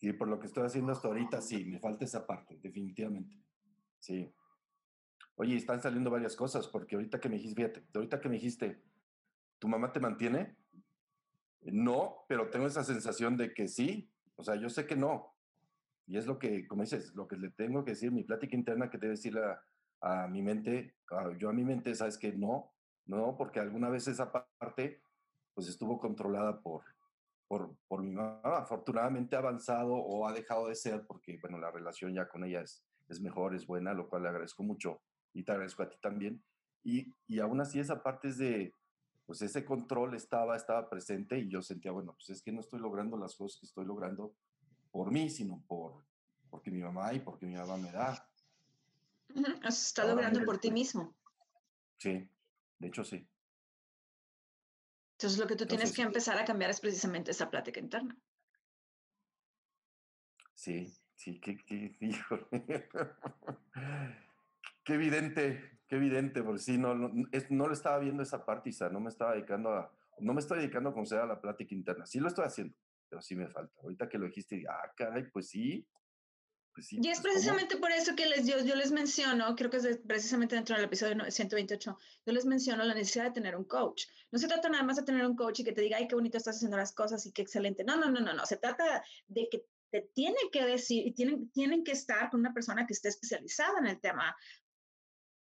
Y 0.00 0.12
por 0.12 0.28
lo 0.28 0.38
que 0.38 0.46
estoy 0.46 0.64
haciendo 0.64 0.92
hasta 0.92 1.08
ahorita, 1.08 1.40
sí, 1.40 1.64
me 1.64 1.80
falta 1.80 2.04
esa 2.04 2.24
parte, 2.24 2.56
definitivamente. 2.62 3.36
Sí. 3.98 4.32
Oye, 5.34 5.56
están 5.56 5.82
saliendo 5.82 6.08
varias 6.08 6.36
cosas, 6.36 6.68
porque 6.68 6.94
ahorita 6.94 7.18
que 7.18 7.28
me 7.28 7.36
dijiste, 7.36 7.56
fíjate, 7.56 7.84
ahorita 7.94 8.20
que 8.20 8.28
me 8.28 8.36
dijiste, 8.36 8.80
¿tu 9.58 9.68
mamá 9.68 9.92
te 9.92 10.00
mantiene? 10.00 10.56
No, 11.62 12.24
pero 12.28 12.50
tengo 12.50 12.66
esa 12.66 12.84
sensación 12.84 13.36
de 13.36 13.52
que 13.52 13.68
sí. 13.68 14.10
O 14.36 14.44
sea, 14.44 14.54
yo 14.56 14.68
sé 14.68 14.86
que 14.86 14.96
no. 14.96 15.34
Y 16.06 16.16
es 16.16 16.26
lo 16.26 16.38
que, 16.38 16.66
como 16.66 16.82
dices, 16.82 17.14
lo 17.14 17.28
que 17.28 17.36
le 17.36 17.50
tengo 17.50 17.84
que 17.84 17.90
decir, 17.92 18.12
mi 18.12 18.24
plática 18.24 18.56
interna 18.56 18.88
que 18.88 18.98
debe 18.98 19.12
decir 19.12 19.38
a, 19.38 19.62
a 20.00 20.28
mi 20.28 20.42
mente, 20.42 20.96
yo 21.38 21.50
a 21.50 21.52
mi 21.52 21.64
mente, 21.64 21.94
sabes 21.94 22.16
que 22.16 22.32
no, 22.32 22.72
no, 23.06 23.36
porque 23.36 23.60
alguna 23.60 23.88
vez 23.88 24.06
esa 24.08 24.30
parte 24.32 25.02
pues 25.54 25.68
estuvo 25.68 25.98
controlada 25.98 26.60
por, 26.60 26.84
por, 27.48 27.76
por 27.88 28.02
mi 28.02 28.12
mamá. 28.12 28.40
Afortunadamente 28.44 29.34
ha 29.34 29.40
avanzado 29.40 29.94
o 29.94 30.26
ha 30.26 30.32
dejado 30.32 30.68
de 30.68 30.76
ser 30.76 31.04
porque, 31.06 31.38
bueno, 31.40 31.58
la 31.58 31.70
relación 31.70 32.14
ya 32.14 32.28
con 32.28 32.44
ella 32.44 32.60
es, 32.60 32.84
es 33.08 33.20
mejor, 33.20 33.54
es 33.54 33.66
buena, 33.66 33.92
lo 33.92 34.08
cual 34.08 34.22
le 34.22 34.28
agradezco 34.28 34.62
mucho 34.62 35.02
y 35.34 35.42
te 35.42 35.52
agradezco 35.52 35.82
a 35.82 35.88
ti 35.88 35.96
también. 36.00 36.42
Y, 36.84 37.12
y 37.26 37.40
aún 37.40 37.60
así 37.60 37.80
esa 37.80 38.02
parte 38.02 38.28
es 38.28 38.38
de, 38.38 38.72
pues 39.28 39.42
ese 39.42 39.62
control 39.62 40.14
estaba, 40.14 40.56
estaba 40.56 40.88
presente 40.88 41.38
y 41.38 41.50
yo 41.50 41.60
sentía, 41.60 41.92
bueno, 41.92 42.14
pues 42.14 42.30
es 42.30 42.40
que 42.40 42.50
no 42.50 42.60
estoy 42.60 42.80
logrando 42.80 43.18
las 43.18 43.36
cosas 43.36 43.60
que 43.60 43.66
estoy 43.66 43.84
logrando 43.84 44.34
por 44.90 45.10
mí, 45.10 45.28
sino 45.28 45.62
por, 45.68 46.02
porque 46.48 46.70
mi 46.70 46.80
mamá 46.80 47.12
y 47.12 47.20
porque 47.20 47.44
mi 47.44 47.54
mamá 47.54 47.76
me 47.76 47.92
da. 47.92 48.26
Está 49.68 50.06
logrando 50.06 50.42
por 50.46 50.56
ti 50.56 50.70
mismo. 50.70 51.14
Sí, 51.98 52.26
de 52.78 52.88
hecho 52.88 53.04
sí. 53.04 53.28
Entonces 55.18 55.38
lo 55.38 55.46
que 55.46 55.56
tú 55.56 55.66
tienes 55.66 55.92
que 55.92 56.00
empezar 56.00 56.38
a 56.38 56.46
cambiar 56.46 56.70
es 56.70 56.80
precisamente 56.80 57.32
esa 57.32 57.50
plática 57.50 57.80
interna. 57.80 58.16
Sí, 60.54 60.90
sí, 61.14 61.38
qué, 61.38 61.58
qué, 61.66 61.98
qué 64.84 64.94
evidente, 64.94 65.77
qué 65.88 65.96
evidente, 65.96 66.42
porque 66.42 66.60
sí, 66.60 66.78
no, 66.78 66.94
no, 66.94 67.10
no 67.12 67.66
lo 67.66 67.72
estaba 67.72 67.98
viendo 67.98 68.22
esa 68.22 68.44
parte, 68.44 68.70
Isa, 68.70 68.88
no 68.90 69.00
me 69.00 69.08
estaba 69.08 69.32
dedicando 69.32 69.70
a, 69.70 69.92
no 70.20 70.34
me 70.34 70.40
estoy 70.40 70.58
dedicando 70.58 70.90
a 70.90 71.26
la 71.26 71.40
plática 71.40 71.74
interna. 71.74 72.06
Sí 72.06 72.20
lo 72.20 72.28
estoy 72.28 72.44
haciendo, 72.44 72.76
pero 73.08 73.22
sí 73.22 73.34
me 73.34 73.48
falta. 73.48 73.72
Ahorita 73.82 74.08
que 74.08 74.18
lo 74.18 74.26
dijiste, 74.26 74.64
ah, 74.68 74.92
caray, 74.96 75.30
pues 75.30 75.48
sí, 75.48 75.86
pues 76.74 76.92
y 76.92 77.08
es 77.08 77.20
pues, 77.20 77.32
precisamente 77.32 77.76
por 77.76 77.90
eso 77.90 78.14
que 78.14 78.26
les, 78.26 78.46
yo, 78.46 78.60
yo 78.60 78.76
les 78.76 78.92
menciono, 78.92 79.56
creo 79.56 79.68
que 79.68 79.78
es 79.78 79.98
precisamente 80.06 80.54
dentro 80.54 80.76
del 80.76 80.84
episodio 80.84 81.28
128, 81.28 81.98
yo 82.24 82.32
les 82.32 82.46
menciono 82.46 82.84
la 82.84 82.94
necesidad 82.94 83.24
de 83.24 83.30
tener 83.32 83.56
un 83.56 83.64
coach. 83.64 84.04
No 84.30 84.38
se 84.38 84.46
trata 84.46 84.68
nada 84.68 84.84
más 84.84 84.96
de 84.96 85.02
tener 85.02 85.26
un 85.26 85.34
coach 85.34 85.60
y 85.60 85.64
que 85.64 85.72
te 85.72 85.80
diga, 85.80 85.96
ay, 85.96 86.06
qué 86.06 86.14
bonito 86.14 86.38
estás 86.38 86.56
haciendo 86.56 86.76
las 86.76 86.92
cosas 86.92 87.26
y 87.26 87.32
qué 87.32 87.42
excelente. 87.42 87.82
No, 87.82 87.96
no, 87.96 88.10
no, 88.10 88.20
no, 88.20 88.32
no. 88.32 88.46
Se 88.46 88.58
trata 88.58 89.02
de 89.26 89.48
que 89.50 89.64
te 89.90 90.02
tienen 90.14 90.50
que 90.52 90.64
decir 90.64 91.04
y 91.04 91.12
tienen, 91.12 91.50
tienen 91.50 91.82
que 91.82 91.92
estar 91.92 92.30
con 92.30 92.40
una 92.40 92.52
persona 92.52 92.86
que 92.86 92.92
esté 92.92 93.08
especializada 93.08 93.80
en 93.80 93.86
el 93.86 94.00
tema 94.00 94.36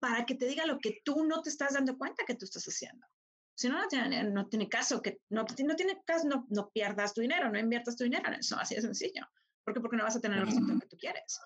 para 0.01 0.25
que 0.27 0.35
te 0.35 0.47
diga 0.47 0.67
lo 0.67 0.79
que 0.79 1.01
tú 1.05 1.25
no 1.25 1.43
te 1.43 1.51
estás 1.51 1.75
dando 1.75 1.97
cuenta 1.97 2.25
que 2.27 2.35
tú 2.35 2.47
estás 2.47 2.65
haciendo. 2.65 3.07
Si 3.55 3.69
no, 3.69 3.79
no 3.79 3.89
tiene, 3.89 4.25
no 4.25 4.49
tiene 4.49 4.69
caso 4.69 5.03
que 5.03 5.21
no, 5.29 5.43
no 5.43 5.77
tiene 5.77 6.01
caso, 6.07 6.27
no, 6.27 6.47
no 6.49 6.71
pierdas 6.71 7.13
tu 7.13 7.21
dinero, 7.21 7.51
no 7.51 7.59
inviertas 7.59 7.95
tu 7.95 8.05
dinero 8.05 8.27
en 8.29 8.35
eso, 8.35 8.57
así 8.59 8.75
de 8.75 8.81
sencillo. 8.81 9.27
¿Por 9.63 9.75
qué? 9.75 9.81
Porque 9.81 9.99
no 9.99 10.05
vas 10.05 10.17
a 10.17 10.21
tener 10.21 10.39
el 10.39 10.47
resultado 10.47 10.81
que 10.81 10.89
tú 10.89 10.97
quieres. 10.97 11.39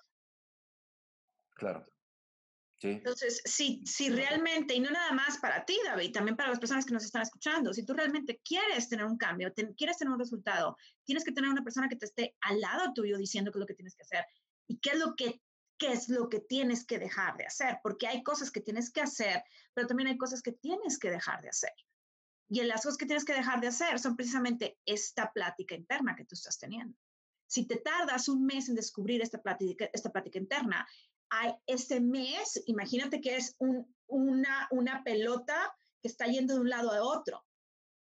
Claro. 1.55 1.85
Sí. 2.77 2.89
Entonces, 2.89 3.41
si, 3.45 3.81
si 3.85 4.09
realmente, 4.09 4.73
y 4.75 4.79
no 4.79 4.91
nada 4.91 5.11
más 5.11 5.37
para 5.39 5.65
ti, 5.65 5.77
David, 5.85 6.11
también 6.11 6.35
para 6.35 6.49
las 6.49 6.59
personas 6.59 6.85
que 6.85 6.93
nos 6.93 7.03
están 7.03 7.21
escuchando, 7.21 7.73
si 7.73 7.85
tú 7.85 7.93
realmente 7.93 8.41
quieres 8.43 8.87
tener 8.89 9.05
un 9.05 9.17
cambio, 9.17 9.53
quieres 9.75 9.97
tener 9.97 10.13
un 10.13 10.19
resultado, 10.19 10.77
tienes 11.05 11.23
que 11.23 11.31
tener 11.31 11.49
una 11.49 11.63
persona 11.63 11.87
que 11.89 11.95
te 11.95 12.05
esté 12.05 12.35
al 12.41 12.59
lado 12.59 12.93
tuyo 12.93 13.17
diciendo 13.17 13.51
qué 13.51 13.57
es 13.57 13.61
lo 13.61 13.65
que 13.65 13.75
tienes 13.75 13.95
que 13.95 14.03
hacer 14.03 14.25
y 14.67 14.77
qué 14.79 14.91
es 14.91 14.99
lo 14.99 15.15
que 15.15 15.41
qué 15.77 15.91
es 15.91 16.09
lo 16.09 16.29
que 16.29 16.39
tienes 16.39 16.85
que 16.85 16.99
dejar 16.99 17.37
de 17.37 17.45
hacer, 17.45 17.79
porque 17.83 18.07
hay 18.07 18.23
cosas 18.23 18.51
que 18.51 18.61
tienes 18.61 18.91
que 18.91 19.01
hacer, 19.01 19.43
pero 19.73 19.87
también 19.87 20.07
hay 20.07 20.17
cosas 20.17 20.41
que 20.41 20.51
tienes 20.51 20.97
que 20.97 21.09
dejar 21.09 21.41
de 21.41 21.49
hacer. 21.49 21.73
Y 22.49 22.61
las 22.63 22.83
cosas 22.83 22.97
que 22.97 23.05
tienes 23.05 23.25
que 23.25 23.33
dejar 23.33 23.59
de 23.59 23.67
hacer 23.67 23.99
son 23.99 24.15
precisamente 24.15 24.77
esta 24.85 25.31
plática 25.33 25.75
interna 25.75 26.15
que 26.15 26.25
tú 26.25 26.35
estás 26.35 26.59
teniendo. 26.59 26.97
Si 27.47 27.65
te 27.65 27.77
tardas 27.77 28.29
un 28.29 28.45
mes 28.45 28.69
en 28.69 28.75
descubrir 28.75 29.21
esta 29.21 29.41
plática, 29.41 29.89
esta 29.93 30.11
plática 30.11 30.37
interna, 30.37 30.87
hay 31.29 31.53
este 31.65 31.99
mes, 31.99 32.61
imagínate 32.67 33.19
que 33.19 33.35
es 33.35 33.55
una, 34.07 34.67
una 34.71 35.03
pelota 35.03 35.75
que 36.01 36.07
está 36.07 36.25
yendo 36.27 36.53
de 36.53 36.59
un 36.61 36.69
lado 36.69 36.91
a 36.91 37.01
otro. 37.01 37.43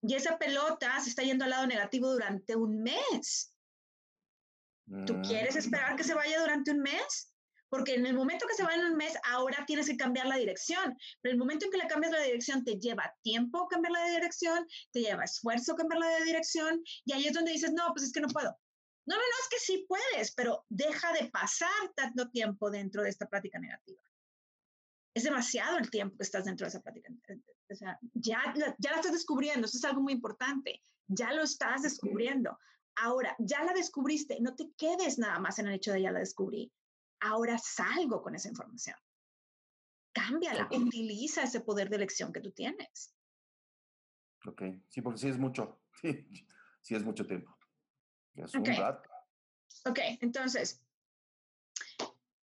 Y 0.01 0.15
esa 0.15 0.37
pelota 0.37 0.99
se 0.99 1.09
está 1.09 1.23
yendo 1.23 1.45
al 1.45 1.51
lado 1.51 1.67
negativo 1.67 2.11
durante 2.11 2.55
un 2.55 2.81
mes. 2.81 3.53
¿Tú 5.05 5.21
quieres 5.21 5.55
esperar 5.55 5.95
que 5.95 6.03
se 6.03 6.13
vaya 6.13 6.41
durante 6.41 6.71
un 6.71 6.79
mes? 6.79 7.32
Porque 7.73 7.95
en 7.95 8.05
el 8.05 8.13
momento 8.13 8.45
que 8.45 8.53
se 8.53 8.61
va 8.61 8.75
en 8.75 8.85
un 8.85 8.95
mes, 8.95 9.17
ahora 9.31 9.63
tienes 9.65 9.87
que 9.87 9.97
cambiar 9.97 10.27
la 10.27 10.37
dirección. 10.37 10.95
Pero 11.21 11.33
el 11.33 11.39
momento 11.39 11.65
en 11.65 11.71
que 11.71 11.79
le 11.79 11.87
cambias 11.87 12.11
la 12.11 12.21
dirección, 12.21 12.63
te 12.63 12.75
lleva 12.75 13.11
tiempo 13.23 13.67
cambiar 13.67 13.93
la 13.93 14.05
dirección, 14.09 14.67
te 14.91 15.01
lleva 15.01 15.23
esfuerzo 15.23 15.75
cambiar 15.75 15.99
la 15.99 16.23
dirección. 16.23 16.83
Y 17.03 17.13
ahí 17.13 17.25
es 17.25 17.33
donde 17.33 17.51
dices, 17.51 17.73
no, 17.73 17.91
pues 17.91 18.05
es 18.05 18.13
que 18.13 18.21
no 18.21 18.27
puedo. 18.27 18.55
No, 19.07 19.15
no, 19.15 19.21
no, 19.21 19.37
es 19.41 19.49
que 19.49 19.57
sí 19.57 19.87
puedes, 19.89 20.35
pero 20.35 20.63
deja 20.69 21.13
de 21.13 21.31
pasar 21.31 21.67
tanto 21.95 22.29
tiempo 22.29 22.69
dentro 22.69 23.01
de 23.01 23.09
esta 23.09 23.25
práctica 23.25 23.57
negativa. 23.57 24.03
Es 25.15 25.23
demasiado 25.23 25.79
el 25.79 25.89
tiempo 25.89 26.15
que 26.17 26.25
estás 26.25 26.45
dentro 26.45 26.65
de 26.65 26.69
esa 26.69 26.81
práctica. 26.83 27.11
O 27.71 27.75
sea, 27.75 27.97
ya, 28.13 28.53
ya 28.77 28.91
la 28.91 28.97
estás 28.97 29.13
descubriendo, 29.13 29.65
eso 29.65 29.79
es 29.79 29.83
algo 29.83 30.01
muy 30.03 30.13
importante. 30.13 30.79
Ya 31.07 31.33
lo 31.33 31.41
estás 31.41 31.81
descubriendo. 31.81 32.55
Ahora, 32.97 33.35
ya 33.39 33.63
la 33.63 33.73
descubriste, 33.73 34.37
no 34.41 34.55
te 34.55 34.71
quedes 34.77 35.17
nada 35.17 35.39
más 35.39 35.57
en 35.57 35.65
el 35.65 35.73
hecho 35.73 35.91
de 35.91 36.03
ya 36.03 36.11
la 36.11 36.19
descubrí. 36.19 36.71
Ahora 37.23 37.57
salgo 37.57 38.21
con 38.21 38.35
esa 38.35 38.49
información. 38.49 38.97
Cámbiala, 40.13 40.67
utiliza 40.71 41.43
ese 41.43 41.61
poder 41.61 41.89
de 41.89 41.95
elección 41.95 42.33
que 42.33 42.41
tú 42.41 42.51
tienes. 42.51 43.15
Ok, 44.45 44.61
sí, 44.89 45.01
porque 45.01 45.19
sí 45.19 45.29
es 45.29 45.37
mucho, 45.37 45.81
sí, 46.01 46.27
sí 46.81 46.95
es 46.95 47.03
mucho 47.03 47.25
tiempo. 47.25 47.57
Es 48.35 48.53
okay. 48.55 48.77
Ok, 49.85 49.99
entonces, 50.21 50.83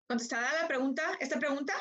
¿contestada 0.07 0.63
la 0.63 0.69
pregunta, 0.69 1.03
esta 1.21 1.39
pregunta? 1.39 1.75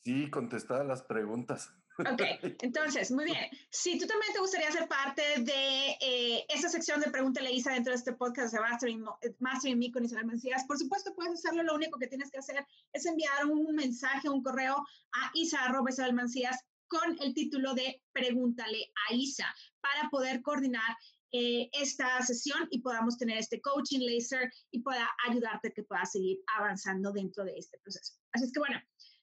Sí, 0.00 0.30
contestada 0.30 0.84
las 0.84 1.02
preguntas. 1.02 1.72
Ok, 2.00 2.22
entonces, 2.62 3.10
muy 3.10 3.24
bien. 3.24 3.46
Si 3.70 3.98
tú 3.98 4.06
también 4.06 4.32
te 4.32 4.40
gustaría 4.40 4.70
ser 4.70 4.88
parte 4.88 5.22
de 5.38 5.96
eh, 6.00 6.46
sección 6.68 7.00
de 7.00 7.10
Pregúntale 7.10 7.52
Isa 7.52 7.72
dentro 7.72 7.92
de 7.92 7.98
este 7.98 8.12
podcast 8.12 8.54
de 8.54 8.60
Mastering, 8.60 9.04
Mastering 9.38 9.78
Me 9.78 9.90
con 9.90 10.04
Isabel 10.04 10.26
Mencías, 10.26 10.64
por 10.64 10.78
supuesto 10.78 11.14
puedes 11.14 11.32
hacerlo. 11.32 11.62
Lo 11.62 11.74
único 11.74 11.98
que 11.98 12.06
tienes 12.06 12.30
que 12.30 12.38
hacer 12.38 12.64
es 12.92 13.06
enviar 13.06 13.46
un 13.46 13.74
mensaje, 13.74 14.28
un 14.28 14.42
correo 14.42 14.76
a 14.76 15.30
isa.isabelmancías 15.34 16.64
con 16.86 17.16
el 17.20 17.34
título 17.34 17.74
de 17.74 18.02
Pregúntale 18.12 18.92
a 19.08 19.14
Isa 19.14 19.46
para 19.80 20.08
poder 20.10 20.42
coordinar 20.42 20.96
eh, 21.32 21.70
esta 21.72 22.20
sesión 22.22 22.66
y 22.70 22.80
podamos 22.80 23.16
tener 23.16 23.38
este 23.38 23.60
coaching 23.60 24.00
laser 24.00 24.50
y 24.72 24.80
pueda 24.80 25.08
ayudarte 25.28 25.72
que 25.72 25.84
puedas 25.84 26.10
seguir 26.10 26.40
avanzando 26.58 27.12
dentro 27.12 27.44
de 27.44 27.54
este 27.56 27.78
proceso. 27.78 28.14
Así 28.32 28.46
es 28.46 28.52
que 28.52 28.58
bueno, 28.58 28.80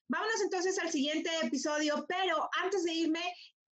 vámonos 0.09 0.41
entonces 0.41 0.79
al 0.79 0.89
siguiente 0.89 1.29
episodio, 1.43 2.05
pero 2.07 2.49
antes 2.63 2.83
de 2.83 2.93
irme, 2.93 3.21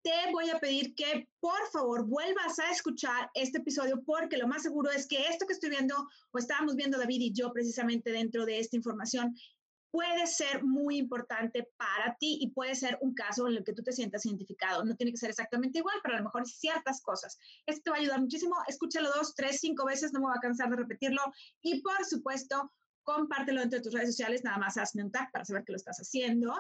te 0.03 0.31
voy 0.31 0.49
a 0.49 0.59
pedir 0.59 0.95
que 0.95 1.27
por 1.39 1.69
favor 1.71 2.05
vuelvas 2.05 2.57
a 2.59 2.71
escuchar 2.71 3.29
este 3.35 3.59
episodio 3.59 4.01
porque 4.03 4.37
lo 4.37 4.47
más 4.47 4.63
seguro 4.63 4.89
es 4.89 5.07
que 5.07 5.27
esto 5.27 5.45
que 5.45 5.53
estoy 5.53 5.69
viendo 5.69 5.95
o 6.31 6.37
estábamos 6.39 6.75
viendo 6.75 6.97
David 6.97 7.21
y 7.21 7.33
yo 7.33 7.53
precisamente 7.53 8.11
dentro 8.11 8.45
de 8.45 8.59
esta 8.59 8.75
información 8.75 9.35
puede 9.91 10.25
ser 10.25 10.63
muy 10.63 10.97
importante 10.97 11.69
para 11.77 12.15
ti 12.17 12.39
y 12.41 12.51
puede 12.51 12.75
ser 12.75 12.97
un 13.01 13.13
caso 13.13 13.47
en 13.47 13.57
el 13.57 13.63
que 13.63 13.73
tú 13.73 13.83
te 13.83 13.91
sientas 13.91 14.25
identificado. 14.25 14.83
No 14.85 14.95
tiene 14.95 15.11
que 15.11 15.17
ser 15.17 15.29
exactamente 15.29 15.79
igual, 15.79 15.97
pero 16.01 16.15
a 16.15 16.17
lo 16.19 16.23
mejor 16.23 16.47
ciertas 16.47 17.01
cosas. 17.01 17.37
Esto 17.65 17.81
te 17.83 17.89
va 17.91 17.97
a 17.97 17.99
ayudar 17.99 18.21
muchísimo. 18.21 18.55
Escúchalo 18.67 19.11
dos, 19.13 19.35
tres, 19.35 19.59
cinco 19.59 19.85
veces, 19.85 20.13
no 20.13 20.21
me 20.21 20.27
va 20.27 20.35
a 20.35 20.39
cansar 20.39 20.69
de 20.69 20.77
repetirlo. 20.77 21.21
Y 21.61 21.81
por 21.81 22.05
supuesto, 22.05 22.71
compártelo 23.03 23.61
dentro 23.61 23.79
de 23.79 23.83
tus 23.83 23.93
redes 23.93 24.09
sociales, 24.09 24.43
nada 24.43 24.57
más 24.57 24.77
hazme 24.77 25.03
un 25.03 25.11
tag 25.11 25.31
para 25.31 25.45
saber 25.45 25.63
que 25.63 25.73
lo 25.73 25.77
estás 25.77 25.97
haciendo 25.97 26.53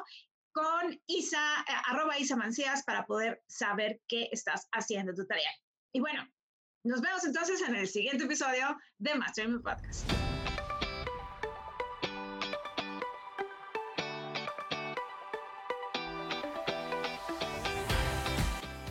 con 0.51 1.01
Isa, 1.07 1.61
eh, 1.67 1.73
arroba 1.87 2.19
Isa 2.19 2.35
Mancías 2.35 2.83
para 2.83 3.05
poder 3.05 3.41
saber 3.47 4.01
qué 4.07 4.27
estás 4.31 4.67
haciendo 4.71 5.13
tu 5.13 5.25
tarea. 5.25 5.51
Y 5.93 5.99
bueno, 5.99 6.27
nos 6.83 7.01
vemos 7.01 7.23
entonces 7.23 7.61
en 7.61 7.75
el 7.75 7.87
siguiente 7.87 8.25
episodio 8.25 8.77
de 8.97 9.15
Master 9.15 9.47
Podcast. 9.63 10.30